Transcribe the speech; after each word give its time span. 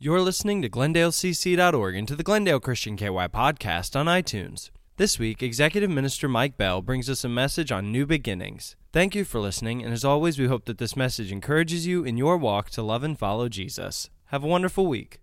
You're 0.00 0.20
listening 0.20 0.62
to 0.62 0.70
GlendaleCC.org 0.70 1.96
and 1.96 2.06
to 2.06 2.14
the 2.14 2.22
Glendale 2.22 2.60
Christian 2.60 2.96
KY 2.96 3.08
podcast 3.08 3.98
on 3.98 4.06
iTunes. 4.06 4.70
This 4.96 5.18
week, 5.18 5.42
Executive 5.42 5.90
Minister 5.90 6.28
Mike 6.28 6.56
Bell 6.56 6.82
brings 6.82 7.10
us 7.10 7.24
a 7.24 7.28
message 7.28 7.72
on 7.72 7.90
new 7.90 8.06
beginnings. 8.06 8.76
Thank 8.92 9.16
you 9.16 9.24
for 9.24 9.40
listening, 9.40 9.82
and 9.82 9.92
as 9.92 10.04
always, 10.04 10.38
we 10.38 10.46
hope 10.46 10.66
that 10.66 10.78
this 10.78 10.94
message 10.94 11.32
encourages 11.32 11.84
you 11.84 12.04
in 12.04 12.16
your 12.16 12.36
walk 12.36 12.70
to 12.70 12.82
love 12.82 13.02
and 13.02 13.18
follow 13.18 13.48
Jesus. 13.48 14.08
Have 14.26 14.44
a 14.44 14.46
wonderful 14.46 14.86
week. 14.86 15.18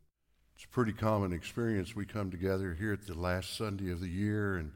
It's 0.57 0.65
a 0.65 0.67
pretty 0.67 0.91
common 0.91 1.31
experience. 1.31 1.95
We 1.95 2.05
come 2.05 2.29
together 2.29 2.75
here 2.77 2.91
at 2.91 3.07
the 3.07 3.17
last 3.17 3.55
Sunday 3.55 3.93
of 3.93 4.01
the 4.01 4.09
year, 4.09 4.57
and 4.57 4.73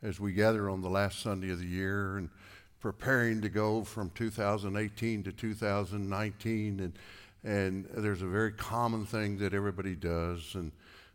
as 0.00 0.20
we 0.20 0.32
gather 0.32 0.70
on 0.70 0.80
the 0.80 0.88
last 0.88 1.18
Sunday 1.18 1.50
of 1.50 1.58
the 1.58 1.66
year 1.66 2.18
and 2.18 2.30
preparing 2.78 3.40
to 3.40 3.48
go 3.48 3.82
from 3.82 4.10
2018 4.10 5.24
to 5.24 5.32
2019, 5.32 6.78
and 6.78 6.92
and 7.44 7.86
there's 7.94 8.22
a 8.22 8.26
very 8.26 8.52
common 8.52 9.04
thing 9.04 9.38
that 9.38 9.52
everybody 9.52 9.94
does, 9.94 10.54
and 10.54 10.72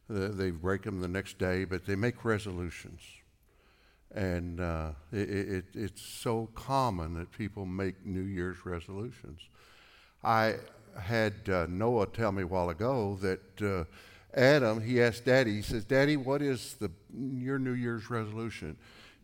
they 0.08 0.52
break 0.52 0.84
them 0.84 1.02
the 1.02 1.08
next 1.08 1.38
day, 1.38 1.66
but 1.66 1.86
they 1.86 1.96
make 1.96 2.24
resolutions. 2.24 3.02
And 4.14 4.60
uh, 4.60 4.92
it, 5.12 5.30
it, 5.30 5.66
it's 5.74 6.02
so 6.02 6.50
common 6.56 7.16
that 7.16 7.32
people 7.32 7.66
make 7.66 8.06
New 8.06 8.22
Year's 8.22 8.66
resolutions. 8.66 9.42
I 10.24 10.56
had 11.00 11.34
uh, 11.50 11.66
Noah 11.70 12.08
tell 12.08 12.32
me 12.32 12.44
a 12.44 12.48
while 12.48 12.70
ago 12.70 13.18
that 13.22 13.62
uh, 13.62 13.84
Adam, 14.34 14.82
he 14.82 15.02
asked 15.02 15.26
Daddy, 15.26 15.56
he 15.56 15.62
says, 15.62 15.86
Daddy, 15.86 16.18
what 16.18 16.42
is 16.42 16.76
the, 16.76 16.92
your 17.18 17.58
New 17.58 17.74
Year's 17.74 18.10
resolution? 18.10 18.78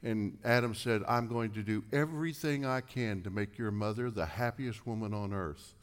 And 0.03 0.37
Adam 0.43 0.73
said, 0.73 1.03
I'm 1.07 1.27
going 1.27 1.51
to 1.51 1.63
do 1.63 1.83
everything 1.91 2.65
I 2.65 2.81
can 2.81 3.21
to 3.23 3.29
make 3.29 3.57
your 3.57 3.71
mother 3.71 4.09
the 4.09 4.25
happiest 4.25 4.85
woman 4.85 5.13
on 5.13 5.33
earth. 5.33 5.74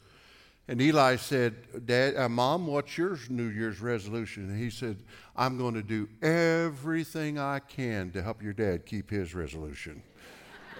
And 0.67 0.81
Eli 0.81 1.17
said, 1.17 1.85
Dad, 1.85 2.15
uh, 2.15 2.29
Mom, 2.29 2.67
what's 2.67 2.97
your 2.97 3.17
New 3.29 3.47
Year's 3.47 3.81
resolution? 3.81 4.49
And 4.49 4.57
he 4.57 4.69
said, 4.69 4.97
I'm 5.35 5.57
going 5.57 5.73
to 5.73 5.83
do 5.83 6.07
everything 6.21 7.37
I 7.37 7.59
can 7.59 8.11
to 8.11 8.23
help 8.23 8.41
your 8.41 8.53
dad 8.53 8.85
keep 8.85 9.09
his 9.09 9.35
resolution. 9.35 10.01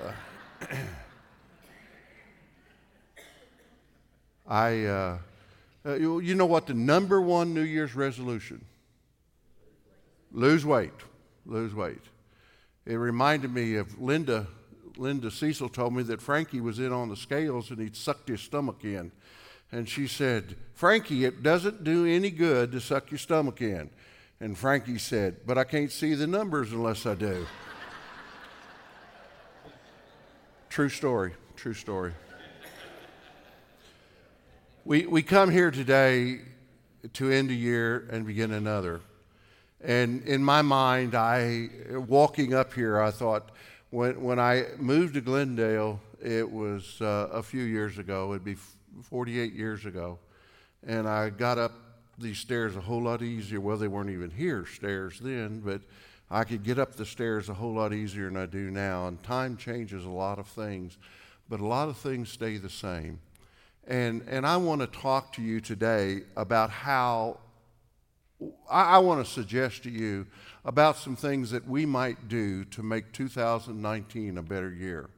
Uh, 0.02 0.11
I, 4.48 4.86
uh, 4.86 5.17
uh, 5.86 5.94
you, 5.95 6.20
you 6.20 6.36
know 6.36 6.45
what 6.45 6.67
the 6.67 6.73
number 6.73 7.20
one 7.20 7.54
New 7.54 7.61
Year's 7.61 7.94
resolution? 7.94 8.64
Lose 10.31 10.66
weight. 10.66 10.92
Lose 11.45 11.76
weight. 11.76 12.02
It 12.86 12.95
reminded 12.95 13.54
me 13.54 13.76
of 13.76 14.00
Linda. 14.02 14.48
Linda 14.95 15.30
Cecil 15.30 15.67
told 15.70 15.94
me 15.94 16.04
that 16.04 16.22
Frankie 16.22 16.61
was 16.61 16.80
in 16.80 16.94
on 16.94 17.09
the 17.09 17.17
scales 17.17 17.70
and 17.70 17.80
he'd 17.80 17.98
sucked 17.98 18.30
his 18.30 18.39
stomach 18.39 18.86
in 18.86 19.11
and 19.74 19.90
she 19.90 20.06
said, 20.06 20.56
Frankie, 20.76 21.26
it 21.26 21.42
doesn't 21.42 21.84
do 21.84 22.06
any 22.06 22.30
good 22.30 22.72
to 22.74 22.80
suck 22.80 23.10
your 23.10 23.18
stomach 23.18 23.60
in. 23.60 23.90
And 24.40 24.56
Frankie 24.56 25.00
said, 25.00 25.38
But 25.48 25.58
I 25.58 25.64
can't 25.64 25.92
see 25.92 26.14
the 26.14 26.28
numbers 26.28 26.72
unless 26.72 27.08
I 27.08 27.16
do. 27.16 27.48
true 30.70 30.90
story, 30.90 31.34
true 31.56 31.74
story. 31.74 32.14
We, 34.86 35.08
we 35.08 35.24
come 35.24 35.50
here 35.50 35.72
today 35.72 36.42
to 37.14 37.32
end 37.32 37.50
a 37.50 37.56
year 37.56 38.08
and 38.12 38.28
begin 38.28 38.52
another. 38.52 39.02
And 39.82 40.22
in 40.24 40.44
my 40.44 40.62
mind, 40.62 41.16
I, 41.16 41.70
walking 42.08 42.54
up 42.54 42.74
here, 42.74 43.02
I 43.02 43.10
thought, 43.10 43.50
when, 43.90 44.22
when 44.22 44.40
I 44.40 44.66
moved 44.78 45.16
to 45.16 45.22
Glendale, 45.22 46.00
it 46.22 46.50
was 46.50 47.02
uh, 47.02 47.30
a 47.32 47.42
few 47.42 47.64
years 47.64 47.98
ago, 47.98 48.34
it'd 48.34 48.44
be 48.44 48.56
48 49.02 49.53
years 49.53 49.86
ago, 49.86 50.19
and 50.86 51.08
I 51.08 51.30
got 51.30 51.58
up 51.58 51.73
these 52.17 52.38
stairs 52.38 52.75
a 52.75 52.81
whole 52.81 53.02
lot 53.02 53.22
easier. 53.22 53.59
Well, 53.59 53.77
they 53.77 53.88
weren't 53.88 54.09
even 54.09 54.30
here 54.30 54.66
stairs 54.66 55.19
then, 55.19 55.61
but 55.61 55.81
I 56.30 56.44
could 56.44 56.63
get 56.63 56.80
up 56.80 56.95
the 56.95 57.05
stairs 57.05 57.49
a 57.49 57.53
whole 57.53 57.73
lot 57.73 57.94
easier 57.94 58.25
than 58.25 58.38
I 58.38 58.45
do 58.45 58.71
now. 58.71 59.08
And 59.08 59.21
time 59.23 59.58
changes 59.58 60.05
a 60.05 60.09
lot 60.09 60.39
of 60.39 60.48
things, 60.48 60.98
but 61.49 61.59
a 61.59 61.65
lot 61.65 61.89
of 61.89 61.98
things 61.98 62.30
stay 62.30 62.58
the 62.58 62.70
same. 62.70 63.20
And, 63.87 64.23
and 64.27 64.45
I 64.45 64.58
want 64.58 64.82
to 64.82 64.87
talk 64.87 65.33
to 65.33 65.42
you 65.42 65.59
today 65.59 66.21
about 66.37 66.70
how 66.70 67.39
I, 68.70 68.95
I 68.95 68.98
want 68.99 69.26
to 69.26 69.32
suggest 69.32 69.83
to 69.83 69.89
you 69.89 70.26
about 70.65 70.98
some 70.98 71.15
things 71.15 71.52
that 71.52 71.67
we 71.67 71.86
might 71.86 72.30
do 72.30 72.64
to 72.65 72.83
make 72.83 73.11
2019 73.11 74.37
a 74.37 74.43
better 74.43 74.71
year. 74.71 75.09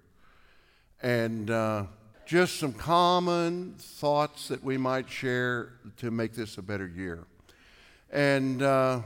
And 1.01 1.51
uh, 1.51 1.85
just 2.25 2.59
some 2.59 2.73
common 2.73 3.75
thoughts 3.77 4.47
that 4.47 4.63
we 4.63 4.77
might 4.77 5.09
share 5.09 5.73
to 5.97 6.09
make 6.09 6.33
this 6.33 6.57
a 6.57 6.61
better 6.61 6.87
year. 6.87 7.25
And 8.11 8.63
uh, 8.63 9.01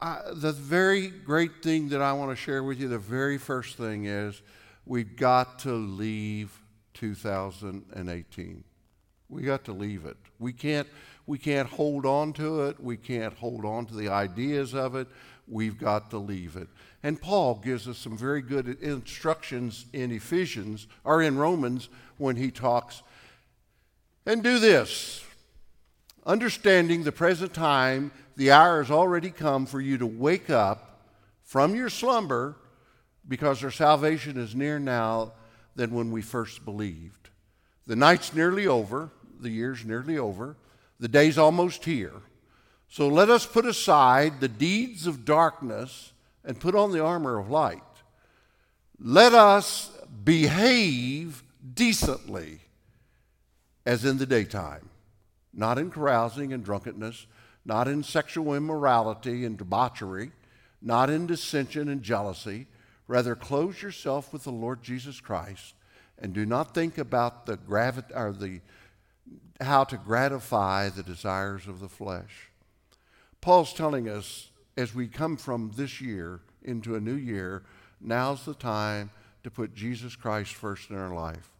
I, 0.00 0.20
the 0.32 0.52
very 0.52 1.08
great 1.08 1.62
thing 1.62 1.88
that 1.90 2.02
I 2.02 2.12
want 2.12 2.30
to 2.30 2.36
share 2.36 2.62
with 2.62 2.78
you, 2.78 2.88
the 2.88 2.98
very 2.98 3.38
first 3.38 3.76
thing 3.76 4.04
is 4.04 4.42
we've 4.84 5.16
got 5.16 5.60
to 5.60 5.72
leave 5.72 6.60
2018. 6.94 8.64
We 9.28 9.42
got 9.42 9.64
to 9.64 9.72
leave 9.72 10.04
it. 10.04 10.16
We 10.38 10.52
can't, 10.52 10.86
we 11.26 11.38
can't 11.38 11.68
hold 11.68 12.04
on 12.04 12.34
to 12.34 12.64
it. 12.64 12.78
We 12.78 12.98
can't 12.98 13.34
hold 13.34 13.64
on 13.64 13.86
to 13.86 13.94
the 13.94 14.10
ideas 14.10 14.74
of 14.74 14.94
it. 14.94 15.08
We've 15.48 15.78
got 15.78 16.10
to 16.10 16.18
leave 16.18 16.56
it. 16.56 16.68
And 17.02 17.20
Paul 17.20 17.56
gives 17.56 17.86
us 17.86 17.98
some 17.98 18.16
very 18.16 18.42
good 18.42 18.80
instructions 18.82 19.86
in 19.92 20.10
Ephesians 20.10 20.86
or 21.04 21.22
in 21.22 21.38
Romans 21.38 21.88
when 22.18 22.36
he 22.36 22.50
talks. 22.50 23.02
And 24.24 24.42
do 24.42 24.58
this 24.58 25.22
understanding 26.26 27.04
the 27.04 27.12
present 27.12 27.54
time, 27.54 28.10
the 28.36 28.50
hour 28.50 28.82
has 28.82 28.90
already 28.90 29.30
come 29.30 29.64
for 29.64 29.80
you 29.80 29.96
to 29.96 30.06
wake 30.06 30.50
up 30.50 31.08
from 31.44 31.74
your 31.74 31.88
slumber 31.88 32.56
because 33.28 33.62
our 33.62 33.70
salvation 33.70 34.36
is 34.36 34.54
near 34.54 34.78
now 34.78 35.32
than 35.76 35.94
when 35.94 36.10
we 36.10 36.20
first 36.20 36.64
believed. 36.64 37.30
The 37.86 37.96
night's 37.96 38.34
nearly 38.34 38.66
over, 38.66 39.10
the 39.40 39.50
year's 39.50 39.84
nearly 39.84 40.18
over, 40.18 40.56
the 40.98 41.08
day's 41.08 41.38
almost 41.38 41.84
here. 41.84 42.14
So 42.88 43.08
let 43.08 43.28
us 43.28 43.46
put 43.46 43.66
aside 43.66 44.40
the 44.40 44.48
deeds 44.48 45.06
of 45.06 45.24
darkness 45.24 46.12
and 46.44 46.60
put 46.60 46.74
on 46.74 46.92
the 46.92 47.02
armor 47.02 47.38
of 47.38 47.50
light. 47.50 47.82
Let 48.98 49.34
us 49.34 49.90
behave 50.24 51.42
decently 51.74 52.60
as 53.84 54.04
in 54.04 54.18
the 54.18 54.26
daytime, 54.26 54.88
not 55.52 55.78
in 55.78 55.90
carousing 55.90 56.52
and 56.52 56.64
drunkenness, 56.64 57.26
not 57.64 57.88
in 57.88 58.02
sexual 58.02 58.54
immorality 58.54 59.44
and 59.44 59.58
debauchery, 59.58 60.30
not 60.80 61.10
in 61.10 61.26
dissension 61.26 61.88
and 61.88 62.02
jealousy. 62.02 62.66
Rather, 63.08 63.34
clothe 63.34 63.80
yourself 63.82 64.32
with 64.32 64.44
the 64.44 64.52
Lord 64.52 64.82
Jesus 64.82 65.20
Christ 65.20 65.74
and 66.18 66.32
do 66.32 66.46
not 66.46 66.74
think 66.74 66.98
about 66.98 67.46
the 67.46 67.56
gravity 67.56 68.14
or 68.14 68.32
the 68.32 68.60
how 69.60 69.84
to 69.84 69.96
gratify 69.96 70.88
the 70.88 71.02
desires 71.02 71.66
of 71.66 71.80
the 71.80 71.88
flesh. 71.88 72.50
Paul's 73.46 73.72
telling 73.72 74.08
us 74.08 74.50
as 74.76 74.92
we 74.92 75.06
come 75.06 75.36
from 75.36 75.70
this 75.76 76.00
year 76.00 76.40
into 76.64 76.96
a 76.96 77.00
new 77.00 77.14
year, 77.14 77.62
now's 78.00 78.44
the 78.44 78.54
time 78.54 79.08
to 79.44 79.52
put 79.52 79.72
Jesus 79.72 80.16
Christ 80.16 80.54
first 80.54 80.90
in 80.90 80.96
our 80.96 81.14
life. 81.14 81.52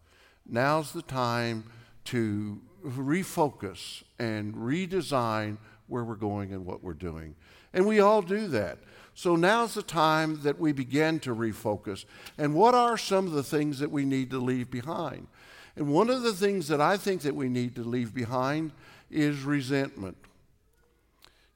Now's 0.45 0.93
the 0.93 1.03
time 1.03 1.63
to 2.07 2.61
refocus 2.85 4.03
and 4.19 4.53
redesign 4.55 5.59
where 5.87 6.03
we're 6.03 6.17
going 6.17 6.53
and 6.53 6.67
what 6.67 6.83
we're 6.83 6.93
doing. 6.93 7.37
And 7.73 7.87
we 7.87 8.01
all 8.01 8.21
do 8.21 8.49
that. 8.49 8.79
So 9.15 9.37
now's 9.37 9.75
the 9.75 9.83
time 9.83 10.41
that 10.43 10.59
we 10.59 10.73
begin 10.73 11.21
to 11.21 11.37
refocus. 11.37 12.05
And 12.37 12.57
what 12.57 12.75
are 12.75 12.99
some 12.99 13.29
of 13.29 13.33
the 13.33 13.45
things 13.45 13.79
that 13.79 13.93
we 13.93 14.05
need 14.05 14.31
to 14.31 14.39
leave 14.39 14.73
behind? 14.73 15.29
And 15.77 15.95
one 15.95 16.11
of 16.11 16.23
the 16.23 16.35
things 16.35 16.67
that 16.67 16.81
I 16.81 16.97
think 16.97 17.23
that 17.23 17.37
we 17.37 17.49
need 17.49 17.77
to 17.77 17.85
leave 17.85 18.13
behind 18.13 18.73
is 19.09 19.45
resentment. 19.45 20.17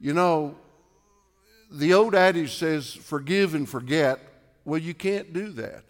You 0.01 0.15
know, 0.15 0.57
the 1.71 1.93
old 1.95 2.15
adage 2.15 2.55
says, 2.57 2.95
forgive 2.95 3.55
and 3.55 3.69
forget. 3.69 4.19
Well, 4.65 4.81
you 4.81 4.95
can't 4.95 5.33
do 5.33 5.51
that. 5.53 5.85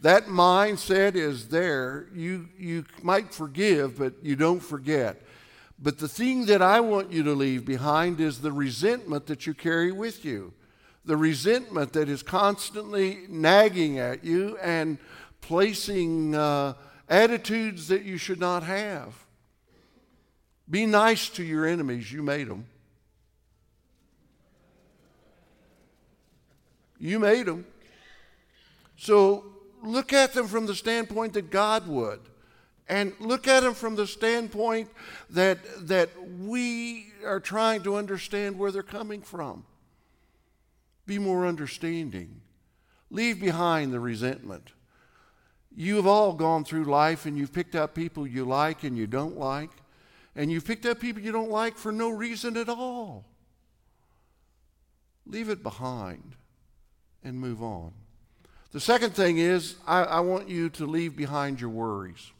That 0.00 0.26
mindset 0.26 1.14
is 1.14 1.48
there. 1.48 2.08
You, 2.14 2.48
you 2.58 2.84
might 3.02 3.32
forgive, 3.32 3.98
but 3.98 4.14
you 4.22 4.36
don't 4.36 4.60
forget. 4.60 5.22
But 5.78 5.98
the 5.98 6.08
thing 6.08 6.46
that 6.46 6.60
I 6.60 6.80
want 6.80 7.12
you 7.12 7.22
to 7.24 7.32
leave 7.32 7.64
behind 7.64 8.20
is 8.20 8.40
the 8.40 8.52
resentment 8.52 9.26
that 9.26 9.46
you 9.46 9.54
carry 9.54 9.92
with 9.92 10.24
you. 10.24 10.52
The 11.04 11.16
resentment 11.16 11.92
that 11.92 12.08
is 12.08 12.22
constantly 12.22 13.20
nagging 13.28 13.98
at 13.98 14.24
you 14.24 14.58
and 14.58 14.98
placing 15.40 16.34
uh, 16.34 16.74
attitudes 17.08 17.88
that 17.88 18.04
you 18.04 18.18
should 18.18 18.40
not 18.40 18.64
have. 18.64 19.27
Be 20.70 20.86
nice 20.86 21.28
to 21.30 21.42
your 21.42 21.66
enemies, 21.66 22.12
you 22.12 22.22
made 22.22 22.48
them. 22.48 22.66
You 26.98 27.18
made 27.18 27.46
them. 27.46 27.64
So 28.96 29.44
look 29.82 30.12
at 30.12 30.32
them 30.32 30.48
from 30.48 30.66
the 30.66 30.74
standpoint 30.74 31.34
that 31.34 31.50
God 31.50 31.86
would 31.86 32.20
and 32.88 33.12
look 33.20 33.46
at 33.46 33.62
them 33.62 33.74
from 33.74 33.96
the 33.96 34.06
standpoint 34.06 34.90
that, 35.30 35.58
that 35.88 36.10
we 36.40 37.12
are 37.24 37.40
trying 37.40 37.82
to 37.82 37.96
understand 37.96 38.58
where 38.58 38.72
they're 38.72 38.82
coming 38.82 39.22
from. 39.22 39.64
Be 41.06 41.18
more 41.18 41.46
understanding. 41.46 42.40
Leave 43.10 43.40
behind 43.40 43.92
the 43.92 44.00
resentment. 44.00 44.72
You 45.74 45.96
have 45.96 46.06
all 46.06 46.32
gone 46.32 46.64
through 46.64 46.84
life 46.84 47.26
and 47.26 47.38
you've 47.38 47.52
picked 47.52 47.74
out 47.74 47.94
people 47.94 48.26
you 48.26 48.44
like 48.44 48.84
and 48.84 48.96
you 48.96 49.06
don't 49.06 49.36
like, 49.38 49.70
and 50.38 50.52
you've 50.52 50.64
picked 50.64 50.86
up 50.86 51.00
people 51.00 51.20
you 51.20 51.32
don't 51.32 51.50
like 51.50 51.76
for 51.76 51.90
no 51.90 52.08
reason 52.08 52.56
at 52.56 52.68
all. 52.68 53.24
Leave 55.26 55.48
it 55.48 55.64
behind 55.64 56.36
and 57.24 57.38
move 57.38 57.60
on. 57.60 57.90
The 58.70 58.78
second 58.78 59.14
thing 59.14 59.38
is, 59.38 59.74
I, 59.84 60.04
I 60.04 60.20
want 60.20 60.48
you 60.48 60.70
to 60.70 60.86
leave 60.86 61.16
behind 61.16 61.60
your 61.60 61.70
worries. 61.70 62.30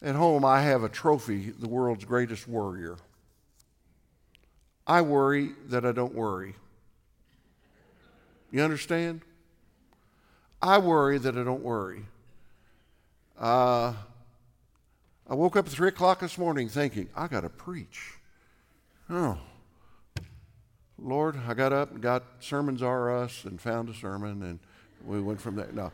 At 0.00 0.14
home, 0.14 0.44
I 0.44 0.62
have 0.62 0.84
a 0.84 0.88
trophy, 0.88 1.50
the 1.50 1.66
world's 1.66 2.04
greatest 2.04 2.46
worrier. 2.46 2.98
I 4.86 5.02
worry 5.02 5.54
that 5.66 5.84
I 5.84 5.90
don't 5.90 6.14
worry. 6.14 6.54
You 8.52 8.62
understand? 8.62 9.22
I 10.62 10.78
worry 10.78 11.18
that 11.18 11.36
I 11.36 11.42
don't 11.42 11.64
worry. 11.64 12.04
Uh, 13.36 13.94
I 15.28 15.34
woke 15.34 15.56
up 15.56 15.66
at 15.66 15.72
3 15.72 15.88
o'clock 15.88 16.20
this 16.20 16.38
morning 16.38 16.68
thinking, 16.68 17.08
I 17.14 17.26
got 17.26 17.42
to 17.42 17.50
preach. 17.50 18.14
Oh. 19.10 19.38
Lord, 20.98 21.38
I 21.46 21.54
got 21.54 21.72
up 21.72 21.92
and 21.92 22.00
got 22.00 22.24
Sermons 22.40 22.82
R 22.82 23.14
Us 23.22 23.44
and 23.44 23.60
found 23.60 23.88
a 23.88 23.94
sermon, 23.94 24.42
and 24.42 24.58
we 25.04 25.20
went 25.20 25.40
from 25.40 25.56
there. 25.56 25.68
No. 25.72 25.92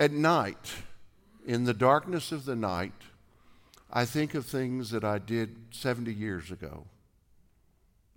At 0.00 0.12
night, 0.12 0.72
in 1.46 1.64
the 1.64 1.74
darkness 1.74 2.32
of 2.32 2.46
the 2.46 2.56
night, 2.56 2.92
I 3.92 4.04
think 4.04 4.34
of 4.34 4.46
things 4.46 4.90
that 4.90 5.04
I 5.04 5.18
did 5.18 5.56
70 5.70 6.12
years 6.12 6.50
ago 6.50 6.84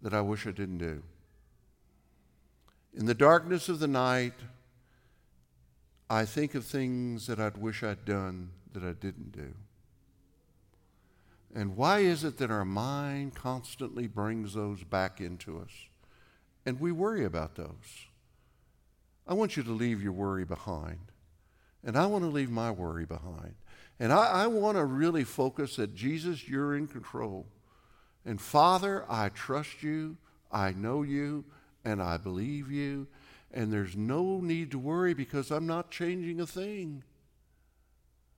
that 0.02 0.14
I 0.14 0.22
wish 0.22 0.48
I 0.48 0.52
didn't 0.52 0.80
do. 0.80 1.04
In 2.94 3.06
the 3.06 3.14
darkness 3.14 3.70
of 3.70 3.80
the 3.80 3.88
night, 3.88 4.34
I 6.12 6.26
think 6.26 6.56
of 6.56 6.66
things 6.66 7.28
that 7.28 7.40
I'd 7.40 7.56
wish 7.56 7.84
I'd 7.84 8.04
done 8.04 8.50
that 8.74 8.84
I 8.84 8.92
didn't 8.92 9.32
do. 9.32 9.54
And 11.56 11.78
why 11.78 12.00
is 12.00 12.26
it 12.26 12.38
that 12.40 12.52
our 12.52 12.66
mind 12.66 13.34
constantly 13.34 14.08
brings 14.08 14.54
those 14.54 14.84
back 14.84 15.22
into 15.22 15.60
us? 15.60 15.72
And 16.66 16.82
we 16.82 16.92
worry 16.92 17.24
about 17.24 17.56
those. 17.56 18.08
I 19.26 19.34
want 19.36 19.56
you 19.56 19.64
to 19.64 19.72
leave 19.72 20.04
your 20.04 20.12
worry 20.12 20.44
behind. 20.44 21.00
And 21.82 21.98
I 21.98 22.08
want 22.08 22.26
to 22.26 22.30
leave 22.30 22.50
my 22.52 22.72
worry 22.72 23.06
behind. 23.06 23.56
And 23.98 24.12
I, 24.12 24.44
I 24.44 24.48
want 24.48 24.76
to 24.76 24.84
really 24.84 25.24
focus 25.24 25.78
that 25.78 25.96
Jesus, 25.96 26.46
you're 26.46 26.76
in 26.76 26.88
control. 26.88 27.46
And 28.26 28.42
Father, 28.42 29.06
I 29.10 29.30
trust 29.30 29.82
you, 29.82 30.18
I 30.52 30.72
know 30.72 31.04
you, 31.04 31.46
and 31.86 32.02
I 32.02 32.18
believe 32.18 32.70
you. 32.70 33.08
And 33.54 33.72
there's 33.72 33.96
no 33.96 34.40
need 34.40 34.72
to 34.72 34.80
worry 34.80 35.14
because 35.14 35.52
I'm 35.52 35.68
not 35.68 35.92
changing 35.92 36.40
a 36.40 36.48
thing. 36.48 37.04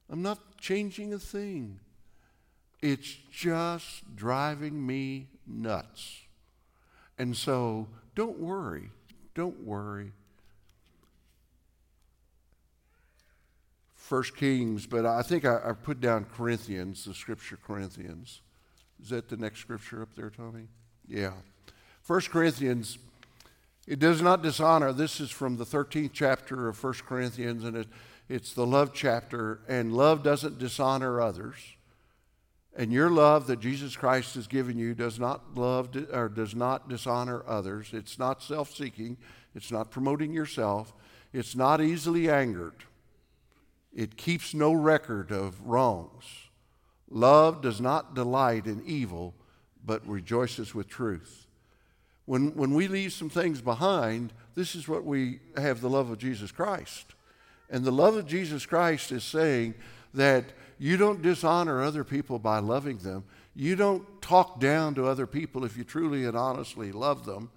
I'm 0.10 0.22
not 0.22 0.58
changing 0.58 1.14
a 1.14 1.20
thing. 1.20 1.80
It's 2.82 3.16
just 3.32 4.16
driving 4.16 4.86
me 4.86 5.28
nuts. 5.48 6.22
And 7.18 7.38
so 7.38 7.88
don't 8.16 8.40
worry. 8.40 8.90
Don't 9.36 9.64
worry. 9.64 10.12
First 13.96 14.36
Kings, 14.36 14.86
but 14.86 15.06
I 15.06 15.22
think 15.22 15.46
I, 15.46 15.62
I, 15.64 15.72
put 15.72 16.02
down 16.02 16.26
Corinthians, 16.26 17.06
the 17.06 17.14
scripture 17.14 17.58
Corinthians. 17.66 18.42
Is 19.02 19.10
that 19.10 19.30
the 19.30 19.38
next 19.38 19.62
scripture 19.62 20.02
up 20.02 20.10
there, 20.16 20.30
Tommy? 20.30 20.68
Yeah. 21.08 21.32
First 22.02 22.30
Corinthians, 22.30 22.98
it 23.88 24.00
does 24.00 24.22
not 24.22 24.42
dishonor. 24.42 24.94
This 24.94 25.20
is 25.20 25.30
from 25.30 25.58
the 25.58 25.66
13th 25.66 26.12
chapter 26.14 26.70
of 26.70 26.78
First 26.78 27.06
Corinthians, 27.06 27.64
and 27.64 27.76
it, 27.76 27.88
it's 28.30 28.54
the 28.54 28.66
love 28.66 28.94
chapter. 28.94 29.60
And 29.68 29.94
love 29.94 30.24
doesn't 30.24 30.58
dishonor 30.58 31.20
others. 31.20 31.56
And 32.76 32.92
your 32.92 33.10
love 33.10 33.48
that 33.48 33.60
Jesus 33.60 33.96
Christ 33.96 34.36
has 34.36 34.48
given 34.48 34.78
you 34.78 34.96
does 34.96 35.20
not 35.20 35.56
love 35.56 35.90
or 36.12 36.30
does 36.30 36.56
not 36.56 36.90
dishonor 36.90 37.44
others. 37.46 37.90
It's 37.94 38.18
not 38.18 38.42
self-seeking. 38.42 39.18
It's 39.54 39.72
not 39.72 39.92
promoting 39.92 40.34
yourself. 40.34 40.94
It's 41.34 41.56
not 41.56 41.82
easily 41.82 42.30
angered. 42.30 42.86
It 43.94 44.18
keeps 44.18 44.54
no 44.54 44.74
record 44.74 45.32
of 45.32 45.62
wrongs. 45.62 46.24
Love 47.10 47.62
does 47.62 47.80
not 47.80 48.16
delight 48.16 48.66
in 48.66 48.82
evil, 48.86 49.36
but 49.86 50.08
rejoices 50.08 50.74
with 50.74 50.88
truth. 50.88 51.43
When, 52.26 52.56
when 52.56 52.74
we 52.74 52.88
leave 52.88 53.14
some 53.14 53.30
things 53.30 53.62
behind, 53.62 54.34
this 54.56 54.76
is 54.76 54.88
what 54.88 55.04
we 55.04 55.40
have 55.58 55.82
the 55.82 55.90
love 55.90 56.10
of 56.10 56.18
Jesus 56.18 56.52
Christ. 56.52 57.16
And 57.70 57.84
the 57.84 57.92
love 57.92 58.16
of 58.16 58.28
Jesus 58.28 58.66
Christ 58.66 59.12
is 59.12 59.24
saying 59.24 59.74
that 60.14 60.46
you 60.80 60.98
don't 60.98 61.22
dishonor 61.22 61.82
other 61.82 62.04
people 62.04 62.40
by 62.40 62.60
loving 62.60 62.98
them. 62.98 63.24
You 63.56 63.76
don't 63.76 64.22
talk 64.22 64.60
down 64.60 64.96
to 64.96 65.08
other 65.08 65.28
people 65.28 65.66
if 65.66 65.78
you 65.78 65.84
truly 65.84 66.26
and 66.26 66.38
honestly 66.38 66.92
love 66.92 67.26
them. 67.26 67.50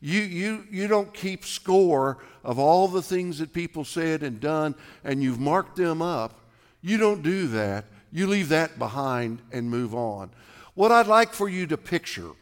You, 0.00 0.20
you, 0.20 0.66
you 0.70 0.86
don't 0.86 1.12
keep 1.14 1.44
score 1.44 2.18
of 2.42 2.58
all 2.58 2.88
the 2.88 3.02
things 3.02 3.38
that 3.38 3.52
people 3.52 3.84
said 3.84 4.22
and 4.22 4.40
done 4.40 4.74
and 5.02 5.22
you've 5.22 5.40
marked 5.40 5.76
them 5.76 6.02
up. 6.02 6.40
You 6.82 6.98
don't 6.98 7.22
do 7.22 7.48
that. 7.48 7.86
You 8.12 8.26
leave 8.26 8.50
that 8.50 8.78
behind 8.78 9.40
and 9.50 9.70
move 9.70 9.94
on. 9.94 10.30
What 10.74 10.92
I'd 10.92 11.06
like 11.06 11.32
for 11.32 11.48
you 11.48 11.66
to 11.68 11.76
picture 11.76 12.32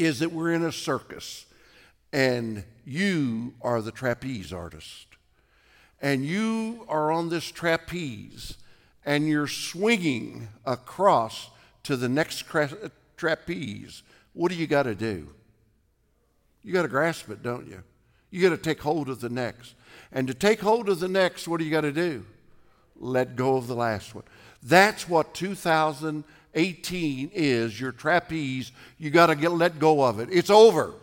is 0.00 0.20
that 0.20 0.32
we're 0.32 0.52
in 0.52 0.64
a 0.64 0.72
circus 0.72 1.46
and 2.12 2.64
you 2.84 3.54
are 3.60 3.82
the 3.82 3.92
trapeze 3.92 4.52
artist. 4.52 5.06
And 6.00 6.24
you 6.24 6.86
are 6.88 7.12
on 7.12 7.28
this 7.28 7.50
trapeze 7.50 8.56
and 9.04 9.28
you're 9.28 9.46
swinging 9.46 10.48
across 10.64 11.50
to 11.84 11.96
the 11.96 12.08
next 12.08 12.44
cra- 12.44 12.90
trapeze, 13.16 14.02
what 14.32 14.50
do 14.50 14.56
you 14.56 14.66
got 14.66 14.84
to 14.84 14.94
do? 14.94 15.28
You 16.62 16.72
got 16.72 16.82
to 16.82 16.88
grasp 16.88 17.28
it, 17.30 17.42
don't 17.42 17.66
you? 17.66 17.82
You 18.30 18.42
got 18.42 18.56
to 18.56 18.62
take 18.62 18.80
hold 18.80 19.08
of 19.08 19.20
the 19.20 19.28
next. 19.28 19.74
And 20.12 20.26
to 20.28 20.34
take 20.34 20.60
hold 20.60 20.88
of 20.88 21.00
the 21.00 21.08
next, 21.08 21.46
what 21.46 21.58
do 21.58 21.64
you 21.64 21.70
got 21.70 21.82
to 21.82 21.92
do? 21.92 22.24
Let 22.96 23.36
go 23.36 23.56
of 23.56 23.66
the 23.66 23.74
last 23.74 24.14
one. 24.14 24.24
That's 24.62 25.08
what 25.08 25.34
2018 26.54 27.30
is, 27.32 27.80
your 27.80 27.92
trapeze. 27.92 28.72
You 28.98 29.10
got 29.10 29.26
to 29.26 29.34
get 29.34 29.52
let 29.52 29.78
go 29.78 30.02
of 30.02 30.18
it. 30.20 30.28
It's 30.32 30.50
over. 30.50 30.94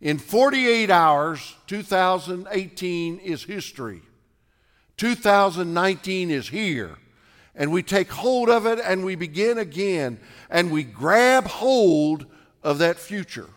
In 0.00 0.18
48 0.18 0.90
hours, 0.90 1.54
2018 1.66 3.18
is 3.18 3.44
history. 3.44 4.02
2019 4.96 6.30
is 6.30 6.48
here 6.48 6.96
and 7.54 7.72
we 7.72 7.82
take 7.82 8.10
hold 8.10 8.48
of 8.48 8.66
it 8.66 8.78
and 8.84 9.04
we 9.04 9.14
begin 9.14 9.58
again 9.58 10.18
and 10.50 10.70
we 10.70 10.82
grab 10.82 11.44
hold 11.44 12.26
of 12.62 12.78
that 12.78 12.98
future. 12.98 13.48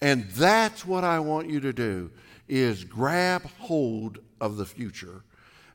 And 0.00 0.24
that's 0.30 0.86
what 0.86 1.04
I 1.04 1.20
want 1.20 1.48
you 1.48 1.60
to 1.60 1.72
do 1.72 2.10
is 2.48 2.84
grab 2.84 3.44
hold 3.58 4.18
of 4.40 4.56
the 4.56 4.64
future. 4.66 5.22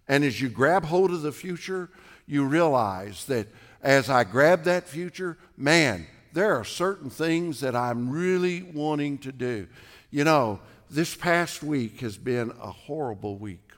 And 0.08 0.24
as 0.24 0.41
you 0.41 0.50
grab 0.50 0.86
hold 0.86 1.12
of 1.12 1.22
the 1.22 1.32
future, 1.32 1.89
you 2.27 2.46
realize 2.46 3.25
that 3.25 3.48
as 3.86 4.10
I 4.10 4.24
grab 4.24 4.63
that 4.63 4.88
future, 4.88 5.38
man, 5.56 6.08
there 6.34 6.56
are 6.56 6.63
certain 6.63 7.12
things 7.12 7.60
that 7.60 7.75
I'm 7.75 8.10
really 8.10 8.63
wanting 8.63 9.20
to 9.20 9.32
do. 9.32 9.68
You 10.10 10.24
know, 10.24 10.60
this 10.89 11.13
past 11.13 11.62
week 11.62 12.01
has 12.01 12.18
been 12.18 12.51
a 12.60 12.72
horrible 12.72 13.38
week 13.38 13.72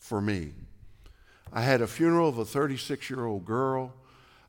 for 0.00 0.20
me. 0.20 0.50
I 1.52 1.62
had 1.62 1.82
a 1.82 1.86
funeral 1.86 2.28
of 2.28 2.38
a 2.38 2.44
36 2.44 3.08
year 3.08 3.24
old 3.24 3.44
girl. 3.44 3.94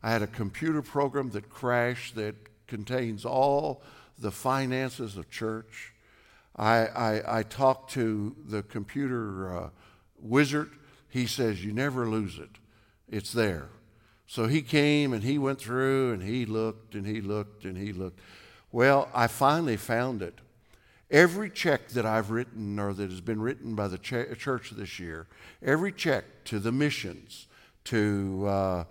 I 0.01 0.09
had 0.09 0.23
a 0.23 0.27
computer 0.27 0.81
program 0.81 1.29
that 1.31 1.51
crashed 1.51 2.15
that 2.15 2.35
contains 2.65 3.25
all 3.25 3.83
the 4.17 4.31
finances 4.31 5.17
of 5.17 5.29
church. 5.29 5.93
I, 6.55 6.87
I, 6.87 7.39
I 7.39 7.43
talked 7.43 7.91
to 7.91 8.35
the 8.43 8.63
computer 8.63 9.55
uh, 9.55 9.69
wizard. 10.19 10.71
He 11.09 11.27
says, 11.27 11.63
You 11.63 11.73
never 11.73 12.09
lose 12.09 12.39
it, 12.39 12.57
it's 13.07 13.33
there. 13.33 13.69
So 14.27 14.47
he 14.47 14.61
came 14.61 15.13
and 15.13 15.23
he 15.23 15.37
went 15.37 15.59
through 15.59 16.13
and 16.13 16.23
he 16.23 16.45
looked 16.45 16.95
and 16.95 17.05
he 17.05 17.21
looked 17.21 17.65
and 17.65 17.77
he 17.77 17.93
looked. 17.93 18.19
Well, 18.71 19.09
I 19.13 19.27
finally 19.27 19.77
found 19.77 20.21
it. 20.21 20.39
Every 21.11 21.49
check 21.49 21.89
that 21.89 22.05
I've 22.05 22.31
written 22.31 22.79
or 22.79 22.93
that 22.93 23.09
has 23.09 23.21
been 23.21 23.39
written 23.39 23.75
by 23.75 23.87
the 23.87 23.99
ch- 23.99 24.37
church 24.39 24.71
this 24.71 24.99
year, 24.99 25.27
every 25.61 25.91
check 25.91 26.25
to 26.45 26.59
the 26.59 26.71
missions, 26.71 27.47
to, 27.85 28.45
uh, 28.47 28.83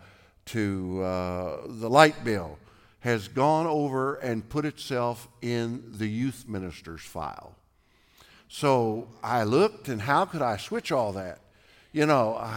to 0.46 1.02
uh, 1.02 1.60
the 1.66 1.90
light 1.90 2.22
bill, 2.22 2.58
has 3.00 3.28
gone 3.28 3.66
over 3.66 4.14
and 4.14 4.48
put 4.48 4.64
itself 4.64 5.28
in 5.42 5.82
the 5.98 6.08
youth 6.08 6.44
minister's 6.48 7.02
file. 7.02 7.54
So 8.48 9.08
I 9.22 9.42
looked, 9.42 9.88
and 9.88 10.00
how 10.00 10.24
could 10.24 10.40
I 10.40 10.56
switch 10.56 10.92
all 10.92 11.12
that? 11.14 11.40
You 11.92 12.06
know, 12.06 12.34
I, 12.34 12.52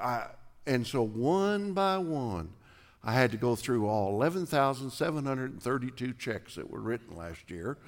I, 0.00 0.26
and 0.68 0.86
so 0.86 1.02
one 1.02 1.72
by 1.72 1.96
one, 1.96 2.50
I 3.02 3.14
had 3.14 3.30
to 3.30 3.38
go 3.38 3.56
through 3.56 3.88
all 3.88 4.10
11,732 4.22 6.12
checks 6.12 6.56
that 6.56 6.70
were 6.70 6.80
written 6.80 7.16
last 7.16 7.50
year 7.50 7.78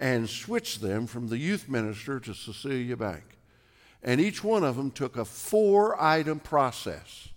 and 0.00 0.28
switch 0.28 0.80
them 0.80 1.06
from 1.06 1.28
the 1.28 1.38
youth 1.38 1.68
minister 1.68 2.18
to 2.18 2.34
Cecilia 2.34 2.96
Bank. 2.96 3.22
And 4.02 4.20
each 4.20 4.42
one 4.42 4.64
of 4.64 4.76
them 4.76 4.90
took 4.90 5.16
a 5.16 5.24
four 5.24 6.00
item 6.02 6.40
process. 6.40 7.28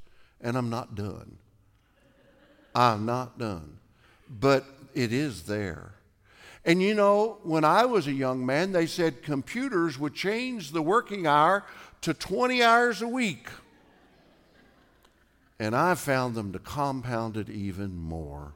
And 0.42 0.58
I'm 0.58 0.72
not 0.72 0.96
done. 0.96 1.38
I'm 2.74 3.06
not 3.06 3.38
done. 3.38 3.78
But 4.28 4.66
it 4.96 5.14
is 5.14 5.44
there. 5.44 5.94
And 6.66 6.82
you 6.82 6.96
know, 6.96 7.38
when 7.44 7.64
I 7.64 7.86
was 7.86 8.08
a 8.08 8.12
young 8.12 8.44
man, 8.44 8.72
they 8.72 8.88
said 8.88 9.22
computers 9.22 10.00
would 10.00 10.16
change 10.16 10.72
the 10.72 10.82
working 10.82 11.28
hour 11.28 11.66
to 12.02 12.16
20 12.16 12.64
hours 12.64 13.04
a 13.04 13.08
week. 13.08 13.48
And 15.60 15.76
I 15.76 15.96
found 15.96 16.36
them 16.36 16.54
to 16.54 16.60
compound 16.60 17.38
it 17.38 17.50
even 17.50 17.96
more. 17.96 18.54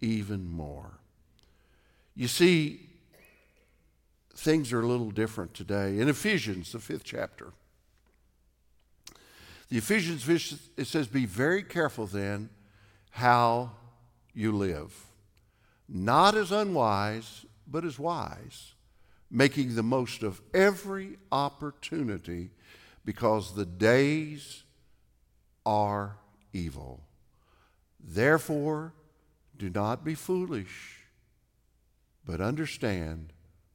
Even 0.00 0.50
more. 0.50 0.98
You 2.16 2.28
see, 2.28 2.88
things 4.34 4.72
are 4.72 4.80
a 4.80 4.86
little 4.86 5.10
different 5.10 5.54
today. 5.54 5.98
In 5.98 6.08
Ephesians, 6.08 6.72
the 6.72 6.80
fifth 6.80 7.04
chapter, 7.04 7.52
the 9.68 9.78
Ephesians, 9.78 10.28
it 10.76 10.86
says, 10.86 11.06
Be 11.06 11.24
very 11.24 11.62
careful 11.62 12.06
then 12.06 12.50
how 13.12 13.70
you 14.34 14.52
live, 14.52 15.06
not 15.88 16.34
as 16.34 16.52
unwise, 16.52 17.46
but 17.66 17.84
as 17.84 17.98
wise, 17.98 18.74
making 19.30 19.74
the 19.74 19.82
most 19.82 20.22
of 20.22 20.42
every 20.52 21.16
opportunity 21.30 22.50
because 23.04 23.54
the 23.54 23.64
days 23.64 24.64
are 25.64 26.16
evil. 26.52 27.00
Therefore, 28.00 28.92
do 29.56 29.70
not 29.70 30.04
be 30.04 30.14
foolish, 30.14 30.98
but 32.24 32.40
understand 32.40 33.32